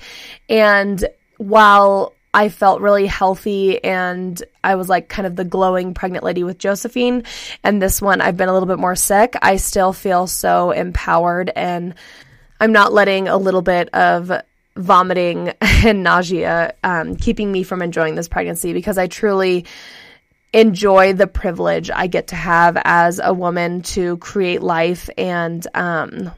And 0.48 1.04
while 1.38 2.14
I 2.36 2.50
felt 2.50 2.82
really 2.82 3.06
healthy 3.06 3.82
and 3.82 4.40
I 4.62 4.74
was 4.74 4.90
like 4.90 5.08
kind 5.08 5.26
of 5.26 5.36
the 5.36 5.44
glowing 5.44 5.94
pregnant 5.94 6.22
lady 6.22 6.44
with 6.44 6.58
Josephine. 6.58 7.22
And 7.64 7.80
this 7.80 8.02
one, 8.02 8.20
I've 8.20 8.36
been 8.36 8.50
a 8.50 8.52
little 8.52 8.68
bit 8.68 8.78
more 8.78 8.94
sick. 8.94 9.34
I 9.40 9.56
still 9.56 9.94
feel 9.94 10.26
so 10.26 10.70
empowered 10.70 11.50
and 11.56 11.94
I'm 12.60 12.72
not 12.72 12.92
letting 12.92 13.26
a 13.26 13.38
little 13.38 13.62
bit 13.62 13.88
of 13.94 14.30
vomiting 14.76 15.54
and 15.62 16.02
nausea 16.02 16.74
um, 16.84 17.16
keeping 17.16 17.50
me 17.50 17.62
from 17.62 17.80
enjoying 17.80 18.16
this 18.16 18.28
pregnancy 18.28 18.74
because 18.74 18.98
I 18.98 19.06
truly 19.06 19.64
enjoy 20.52 21.14
the 21.14 21.26
privilege 21.26 21.90
I 21.90 22.06
get 22.06 22.26
to 22.28 22.36
have 22.36 22.76
as 22.84 23.18
a 23.18 23.32
woman 23.32 23.80
to 23.82 24.18
create 24.18 24.60
life 24.60 25.08
and 25.16 25.66
um, 25.72 26.32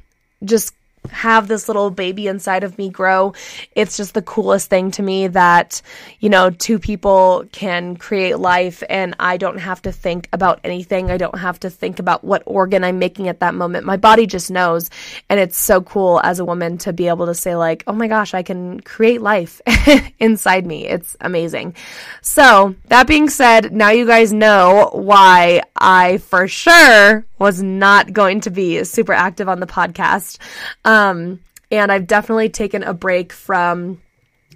just 0.45 0.75
have 1.11 1.49
this 1.49 1.69
little 1.69 1.91
baby 1.91 2.27
inside 2.27 2.65
of 2.65 2.79
me 2.79 2.89
grow. 2.91 3.35
It's 3.73 3.97
just 3.97 4.15
the 4.15 4.23
coolest 4.23 4.71
thing 4.71 4.91
to 4.93 5.03
me 5.03 5.29
that, 5.29 5.83
you 6.21 6.29
know, 6.29 6.51
two 6.51 6.79
people 6.79 7.45
can 7.53 7.97
create 7.97 8.39
life 8.39 8.83
and 8.89 9.15
I 9.19 9.37
don't 9.37 9.59
have 9.59 9.83
to 9.83 9.93
think 9.93 10.29
about 10.33 10.61
anything. 10.65 11.11
I 11.11 11.17
don't 11.17 11.39
have 11.39 11.61
to 11.61 11.71
think 11.71 11.99
about 11.99 12.25
what 12.25 12.43
organ 12.47 12.85
I'm 12.85 12.99
making 12.99 13.29
at 13.29 13.41
that 13.41 13.55
moment. 13.55 13.87
My 13.87 13.97
body 13.97 14.27
just 14.27 14.51
knows. 14.51 14.91
And 15.29 15.39
it's 15.39 15.59
so 15.59 15.81
cool 15.81 16.21
as 16.23 16.39
a 16.39 16.45
woman 16.45 16.79
to 16.79 16.93
be 16.93 17.09
able 17.09 17.27
to 17.27 17.35
say, 17.35 17.55
like, 17.55 17.85
oh 17.87 17.93
my 17.93 18.09
gosh, 18.09 18.35
I 18.35 18.43
can 18.43 18.81
create 18.81 19.23
life 19.23 19.61
inside 20.19 20.67
me. 20.67 20.87
It's 20.87 21.17
amazing. 21.21 21.75
So, 22.23 22.75
that 22.87 23.07
being 23.07 23.29
said, 23.29 23.73
now 23.73 23.91
you 23.91 24.07
guys 24.07 24.33
know 24.33 24.91
why 24.93 25.63
I 25.77 26.19
for 26.19 26.49
sure 26.49 27.28
was 27.39 27.63
not 27.63 28.13
going 28.13 28.41
to 28.43 28.51
be 28.51 28.85
super 28.85 29.13
active 29.13 29.49
on 29.49 29.61
the 29.61 29.67
podcast. 29.67 30.39
Um, 30.85 31.41
and 31.71 31.93
I've 31.93 32.07
definitely 32.07 32.49
taken 32.49 32.83
a 32.83 32.95
break 32.95 33.33
from 33.33 34.01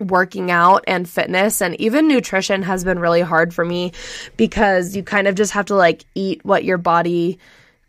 working 0.01 0.51
out 0.51 0.85
and 0.87 1.09
fitness 1.09 1.61
and 1.61 1.79
even 1.81 2.09
nutrition 2.09 2.62
has 2.62 2.83
been 2.83 2.99
really 2.99 3.21
hard 3.21 3.55
for 3.55 3.64
me 3.64 3.92
because 4.37 4.97
you 4.97 5.03
kind 5.03 5.29
of 5.29 5.35
just 5.35 5.53
have 5.53 5.66
to 5.66 5.75
like 5.75 6.05
eat 6.14 6.45
what 6.45 6.64
your 6.64 6.79
body 6.79 7.38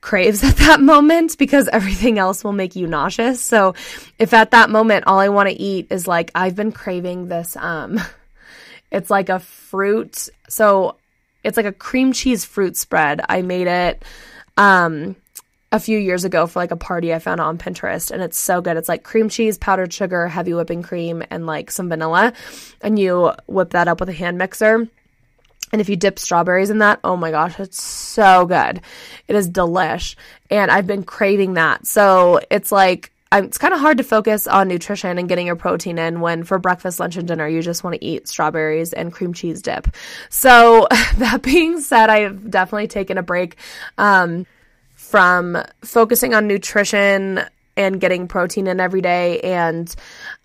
craves 0.02 0.44
at 0.44 0.58
that 0.58 0.82
moment 0.82 1.38
because 1.38 1.68
everything 1.70 2.20
else 2.20 2.44
will 2.44 2.52
make 2.54 2.76
you 2.76 2.88
nauseous. 2.88 3.42
So 3.42 3.74
if 4.20 4.34
at 4.34 4.52
that 4.52 4.70
moment 4.70 5.06
all 5.08 5.20
I 5.20 5.30
want 5.30 5.50
to 5.50 5.56
eat 5.56 5.88
is 5.90 6.08
like 6.08 6.30
I've 6.36 6.56
been 6.56 6.72
craving 6.72 7.30
this 7.30 7.56
um 7.56 8.00
it's 8.92 9.10
like 9.10 9.30
a 9.30 9.40
fruit 9.40 10.30
so 10.50 10.98
it's 11.44 11.58
like 11.58 11.66
a 11.66 11.72
cream 11.74 12.14
cheese 12.14 12.46
fruit 12.46 12.78
spread. 12.78 13.22
I 13.28 13.42
made 13.42 13.68
it 13.68 14.04
um 14.58 15.16
a 15.72 15.80
few 15.80 15.98
years 15.98 16.24
ago 16.24 16.46
for 16.46 16.60
like 16.60 16.70
a 16.70 16.78
party 16.78 17.13
I 17.13 17.20
found 17.20 17.42
on 17.42 17.58
Pinterest 17.58 18.12
and 18.12 18.22
it's 18.22 18.38
so 18.38 18.62
good. 18.62 18.78
It's 18.78 18.88
like 18.88 19.04
cream 19.04 19.28
cheese, 19.28 19.58
powdered 19.58 19.92
sugar, 19.92 20.28
heavy 20.28 20.54
whipping 20.54 20.84
cream, 20.84 21.24
and 21.32 21.48
like 21.48 21.72
some 21.72 21.89
vanilla. 21.89 22.34
And 22.82 23.00
you 23.00 23.32
whip 23.48 23.72
that 23.72 23.88
up 23.88 24.00
with 24.00 24.10
a 24.10 24.13
hand 24.13 24.38
mixer. 24.38 24.88
And 25.72 25.82
if 25.82 25.89
you 25.89 25.96
dip 25.96 26.20
strawberries 26.20 26.70
in 26.70 26.78
that, 26.80 27.00
oh 27.04 27.18
my 27.18 27.32
gosh, 27.32 27.60
it's 27.60 27.82
so 27.82 28.46
good. 28.46 28.82
It 29.28 29.36
is 29.36 29.50
delish. 29.50 30.16
And 30.52 30.70
I've 30.70 30.86
been 30.86 31.04
craving 31.04 31.56
that. 31.56 31.88
So 31.88 32.39
it's 32.52 32.72
like, 32.72 33.12
It's 33.34 33.58
kind 33.58 33.74
of 33.74 33.80
hard 33.80 33.98
to 33.98 34.04
focus 34.04 34.48
on 34.48 34.67
nutrition 34.67 35.17
and 35.17 35.28
getting 35.28 35.48
your 35.48 35.56
protein 35.56 35.98
in 35.98 36.22
when 36.22 36.43
for 36.43 36.60
breakfast, 36.60 37.00
lunch, 37.00 37.17
and 37.17 37.28
dinner 37.28 37.48
you 37.48 37.62
just 37.62 37.84
want 37.84 37.96
to 37.96 38.06
eat 38.06 38.28
strawberries 38.28 38.93
and 38.93 39.12
cream 39.12 39.34
cheese 39.34 39.62
dip. 39.62 39.88
So 40.30 40.88
that 41.17 41.41
being 41.41 41.80
said, 41.80 42.10
I've 42.10 42.50
definitely 42.50 42.88
taken 42.88 43.17
a 43.17 43.24
break. 43.24 43.58
Um, 43.98 44.46
from 45.13 45.62
focusing 45.84 46.34
on 46.34 46.48
nutrition 46.48 47.39
and 47.78 48.02
getting 48.02 48.28
protein 48.28 48.65
in 48.65 48.80
every 48.80 49.02
day. 49.02 49.39
And 49.41 49.93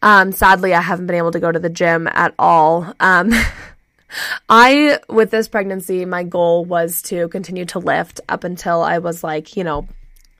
um, 0.02 0.32
sadly, 0.32 0.74
I 0.74 0.82
haven't 0.82 1.06
been 1.06 1.16
able 1.16 1.30
to 1.30 1.40
go 1.40 1.50
to 1.50 1.58
the 1.58 1.70
gym 1.70 2.06
at 2.06 2.34
all. 2.38 2.92
Um, 3.00 3.32
I, 4.48 4.98
with 5.08 5.30
this 5.30 5.48
pregnancy, 5.48 6.04
my 6.04 6.22
goal 6.22 6.66
was 6.66 7.00
to 7.02 7.28
continue 7.28 7.64
to 7.66 7.78
lift 7.78 8.20
up 8.28 8.44
until 8.44 8.82
I 8.82 8.98
was 8.98 9.24
like, 9.24 9.56
you 9.56 9.64
know, 9.64 9.88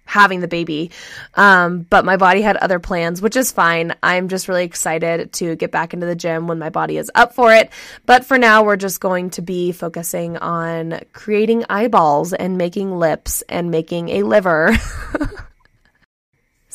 having 0.09 0.41
the 0.41 0.49
baby. 0.49 0.91
Um, 1.35 1.81
but 1.81 2.05
my 2.05 2.17
body 2.17 2.41
had 2.41 2.57
other 2.57 2.81
plans, 2.81 3.21
which 3.21 3.37
is 3.37 3.53
fine. 3.53 3.95
I'm 4.03 4.29
just 4.29 4.49
really 4.49 4.65
excited 4.65 5.33
to 5.35 5.55
get 5.55 5.71
back 5.71 5.95
into 5.95 6.07
the 6.07 6.17
gym 6.17 6.47
when 6.47 6.59
my 6.59 6.71
body 6.71 6.97
is 6.97 7.11
up 7.15 7.35
for 7.35 7.55
it. 7.55 7.71
But 8.07 8.25
for 8.25 8.39
now, 8.39 8.65
we're 8.65 8.77
just 8.77 9.01
going 9.01 9.31
to 9.31 9.43
be 9.43 9.73
focusing 9.73 10.39
on 10.39 11.01
creating 11.13 11.65
eyeballs 11.69 12.33
and 12.33 12.57
making 12.57 12.97
lips 12.99 13.43
and 13.49 13.71
making 13.71 14.09
a 14.09 14.23
liver. 14.23 14.75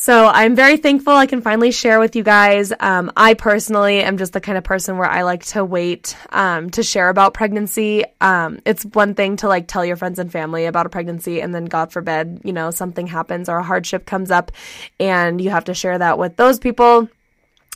So 0.03 0.25
I'm 0.27 0.53
very 0.53 0.75
thankful 0.75 1.13
I 1.13 1.27
can 1.27 1.41
finally 1.41 1.71
share 1.71 1.97
with 1.97 2.17
you 2.17 2.23
guys. 2.23 2.73
Um, 2.77 3.09
I 3.15 3.35
personally 3.35 4.01
am 4.01 4.17
just 4.17 4.33
the 4.33 4.41
kind 4.41 4.57
of 4.57 4.65
person 4.65 4.97
where 4.97 5.09
I 5.09 5.21
like 5.21 5.45
to 5.45 5.63
wait 5.63 6.17
um, 6.29 6.69
to 6.71 6.83
share 6.83 7.07
about 7.07 7.33
pregnancy. 7.33 8.03
Um, 8.19 8.59
it's 8.65 8.83
one 8.83 9.15
thing 9.15 9.37
to 9.37 9.47
like 9.47 9.65
tell 9.65 9.85
your 9.85 9.95
friends 9.95 10.19
and 10.19 10.29
family 10.29 10.65
about 10.65 10.85
a 10.85 10.89
pregnancy, 10.89 11.41
and 11.41 11.55
then 11.55 11.63
God 11.63 11.93
forbid, 11.93 12.41
you 12.43 12.51
know, 12.51 12.69
something 12.69 13.07
happens 13.07 13.47
or 13.47 13.59
a 13.59 13.63
hardship 13.63 14.05
comes 14.05 14.29
up, 14.29 14.51
and 14.99 15.39
you 15.39 15.51
have 15.51 15.63
to 15.63 15.73
share 15.73 15.97
that 15.97 16.19
with 16.19 16.35
those 16.35 16.59
people 16.59 17.07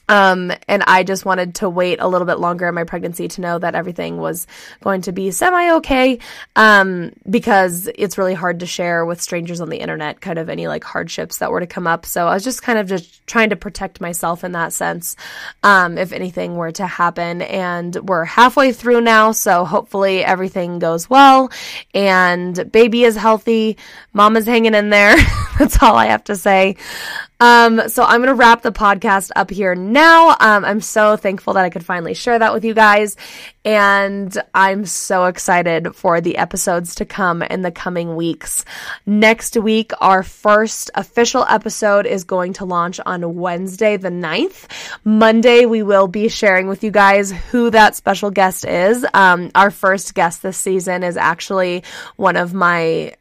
Um, 0.09 0.51
and 0.67 0.83
I 0.87 1.03
just 1.03 1.25
wanted 1.25 1.55
to 1.55 1.69
wait 1.69 1.99
a 1.99 2.07
little 2.07 2.27
bit 2.27 2.39
longer 2.39 2.67
in 2.67 2.75
my 2.75 2.83
pregnancy 2.83 3.27
to 3.27 3.41
know 3.41 3.59
that 3.59 3.75
everything 3.75 4.17
was 4.17 4.47
going 4.81 5.01
to 5.01 5.11
be 5.11 5.31
semi 5.31 5.75
okay. 5.75 6.19
Um, 6.55 7.11
because 7.29 7.89
it's 7.95 8.17
really 8.17 8.33
hard 8.33 8.61
to 8.61 8.65
share 8.65 9.05
with 9.05 9.21
strangers 9.21 9.61
on 9.61 9.69
the 9.69 9.77
internet 9.77 10.21
kind 10.21 10.39
of 10.39 10.49
any 10.49 10.67
like 10.67 10.83
hardships 10.83 11.39
that 11.39 11.51
were 11.51 11.59
to 11.59 11.67
come 11.67 11.87
up. 11.87 12.05
So 12.05 12.27
I 12.27 12.33
was 12.33 12.43
just 12.43 12.63
kind 12.63 12.79
of 12.79 12.87
just 12.87 13.25
trying 13.27 13.49
to 13.49 13.55
protect 13.55 13.99
myself 13.99 14.43
in 14.43 14.53
that 14.53 14.73
sense. 14.73 15.15
Um, 15.63 15.97
if 15.97 16.13
anything 16.13 16.55
were 16.55 16.71
to 16.73 16.87
happen 16.87 17.41
and 17.41 17.95
we're 18.07 18.25
halfway 18.25 18.71
through 18.71 19.01
now. 19.01 19.31
So 19.31 19.65
hopefully 19.65 20.23
everything 20.23 20.79
goes 20.79 21.09
well 21.09 21.51
and 21.93 22.71
baby 22.71 23.03
is 23.03 23.15
healthy. 23.15 23.77
Mama's 24.13 24.45
hanging 24.45 24.73
in 24.73 24.89
there. 24.89 25.15
That's 25.59 25.81
all 25.81 25.95
I 25.95 26.07
have 26.07 26.23
to 26.25 26.35
say. 26.35 26.75
Um, 27.39 27.87
so 27.89 28.03
I'm 28.03 28.19
going 28.21 28.29
to 28.29 28.33
wrap 28.33 28.61
the 28.61 28.71
podcast 28.71 29.31
up 29.35 29.49
here 29.49 29.75
now. 29.75 29.96
Um, 29.97 30.65
I'm 30.65 30.81
so 30.81 31.17
thankful 31.17 31.53
that 31.53 31.65
I 31.65 31.69
could 31.69 31.85
finally 31.85 32.13
share 32.13 32.37
that 32.39 32.53
with 32.53 32.65
you 32.65 32.73
guys. 32.73 33.15
And 33.65 34.35
I'm 34.53 34.85
so 34.85 35.25
excited 35.25 35.95
for 35.95 36.21
the 36.21 36.37
episodes 36.37 36.95
to 36.95 37.05
come 37.05 37.41
in 37.41 37.61
the 37.61 37.71
coming 37.71 38.15
weeks. 38.15 38.63
Next 39.05 39.57
week, 39.57 39.91
our 39.99 40.23
first 40.23 40.91
official 40.95 41.43
episode 41.43 42.05
is 42.05 42.23
going 42.23 42.53
to 42.53 42.65
launch 42.65 42.99
on 43.05 43.35
Wednesday, 43.35 43.97
the 43.97 44.09
9th. 44.09 44.67
Monday, 45.03 45.65
we 45.65 45.83
will 45.83 46.07
be 46.07 46.29
sharing 46.29 46.67
with 46.67 46.83
you 46.83 46.91
guys 46.91 47.31
who 47.31 47.69
that 47.71 47.95
special 47.95 48.31
guest 48.31 48.65
is. 48.65 49.05
Um, 49.13 49.51
our 49.53 49.71
first 49.71 50.13
guest 50.13 50.43
this 50.43 50.57
season 50.57 51.03
is 51.03 51.17
actually 51.17 51.83
one 52.15 52.37
of 52.37 52.53
my 52.53 53.13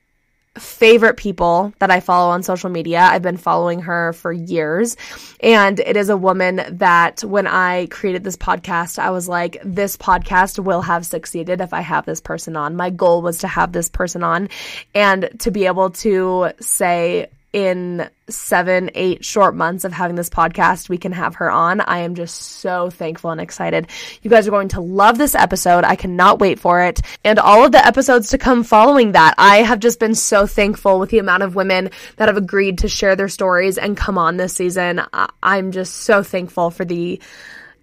favorite 0.59 1.17
people 1.17 1.73
that 1.79 1.91
I 1.91 2.01
follow 2.01 2.31
on 2.31 2.43
social 2.43 2.71
media. 2.71 3.01
I've 3.01 3.23
been 3.23 3.37
following 3.37 3.81
her 3.81 4.13
for 4.13 4.33
years. 4.33 4.97
And 5.41 5.79
it 5.81 5.97
is 5.97 6.09
a 6.09 6.17
woman 6.17 6.63
that 6.79 7.23
when 7.23 7.47
I 7.47 7.87
created 7.87 8.25
this 8.25 8.37
podcast, 8.37 8.99
I 8.99 9.11
was 9.11 9.29
like, 9.29 9.59
this 9.65 9.97
podcast 9.97 10.59
will 10.59 10.83
have 10.83 11.07
succeeded 11.07 11.61
if 11.61 11.73
I 11.73 11.81
have 11.81 12.07
this 12.07 12.21
person 12.21 12.57
on. 12.57 12.77
My 12.77 12.91
goal 12.91 13.23
was 13.23 13.39
to 13.39 13.49
have 13.49 13.73
this 13.73 13.89
person 13.89 14.23
on 14.23 14.49
and 14.95 15.31
to 15.41 15.51
be 15.51 15.67
able 15.67 15.91
to 15.91 16.51
say, 16.61 17.29
in 17.57 18.07
seven, 18.29 18.91
eight 18.95 19.25
short 19.25 19.55
months 19.55 19.85
of 19.85 19.93
having 19.93 20.15
this 20.15 20.29
podcast, 20.29 20.91
we 20.91 20.99
can 20.99 21.13
have 21.13 21.37
her 21.37 21.51
on. 21.51 21.81
I 21.81 22.01
am 22.01 22.15
just 22.15 22.39
so 22.61 22.91
thankful 22.91 23.31
and 23.31 23.41
excited. 23.41 23.87
You 24.21 24.29
guys 24.29 24.47
are 24.47 24.51
going 24.51 24.69
to 24.69 24.83
love 24.83 25.17
this 25.17 25.35
episode. 25.35 25.83
I 25.83 25.97
cannot 25.97 26.39
wait 26.39 26.59
for 26.59 26.83
it. 26.83 27.01
And 27.25 27.39
all 27.39 27.65
of 27.65 27.73
the 27.73 27.85
episodes 27.85 28.29
to 28.31 28.39
come 28.39 28.63
following 28.63 29.13
that. 29.13 29.37
I 29.39 29.63
have 29.63 29.81
just 29.81 29.99
been 29.99 30.15
so 30.15 30.47
thankful 30.47 31.01
with 31.01 31.09
the 31.09 31.19
amount 31.19 31.45
of 31.45 31.55
women 31.55 31.89
that 32.17 32.29
have 32.29 32.37
agreed 32.37 32.77
to 32.81 32.89
share 32.89 33.17
their 33.17 33.31
stories 33.31 33.79
and 33.79 33.97
come 33.97 34.19
on 34.19 34.37
this 34.37 34.53
season. 34.53 35.01
I'm 35.43 35.73
just 35.73 35.95
so 35.95 36.23
thankful 36.23 36.71
for 36.71 36.85
the 36.85 37.23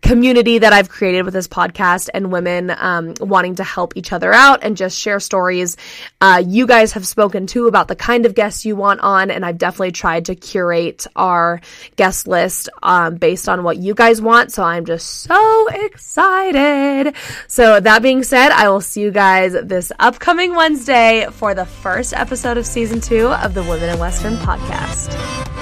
community 0.04 0.60
that 0.60 0.74
I've 0.74 0.90
created 0.90 1.24
with 1.24 1.34
this 1.34 1.48
podcast 1.48 2.10
and 2.14 2.32
women 2.32 2.70
um, 2.78 3.14
wanting 3.20 3.56
to 3.56 3.64
help 3.64 3.94
each 3.96 4.12
other 4.12 4.34
out 4.34 4.60
and 4.62 4.78
just 4.78 5.00
share 5.00 5.20
stories. 5.20 5.78
Uh, 6.22 6.44
you 6.46 6.68
guys 6.68 6.92
have 6.92 7.08
spoken 7.08 7.48
too 7.48 7.68
about 7.68 7.88
the 7.88 7.96
kind 7.96 8.26
of 8.26 8.36
guests 8.36 8.66
you 8.66 8.76
want 8.76 9.00
on, 9.00 9.32
and 9.32 9.46
I've 9.46 9.58
definitely 9.58 9.94
tried 9.94 10.26
to 10.26 10.36
curate 10.36 11.08
our 11.16 11.62
guest 11.96 12.28
list 12.28 12.70
um, 12.84 13.16
based 13.16 13.48
on 13.48 13.64
what 13.64 13.78
you 13.78 13.96
guys 13.96 14.22
want. 14.22 14.52
So 14.52 14.62
I'm 14.62 14.86
just 14.86 15.24
so 15.24 15.68
excited. 15.70 17.16
So 17.48 17.80
that 17.80 18.02
being 18.02 18.24
said, 18.24 18.52
I 18.52 18.70
will 18.70 18.82
see 18.82 19.02
you 19.02 19.12
guys 19.12 19.54
this 19.54 19.92
upcoming 20.00 20.54
Wednesday 20.54 21.28
for 21.32 21.56
the 21.56 21.66
first 21.66 22.14
episode 22.14 22.58
of 22.58 22.66
season 22.66 23.00
two 23.00 23.28
of 23.28 23.54
the 23.54 23.64
Women 23.64 23.90
in 23.90 24.00
Western 24.00 24.36
podcast. 24.36 25.53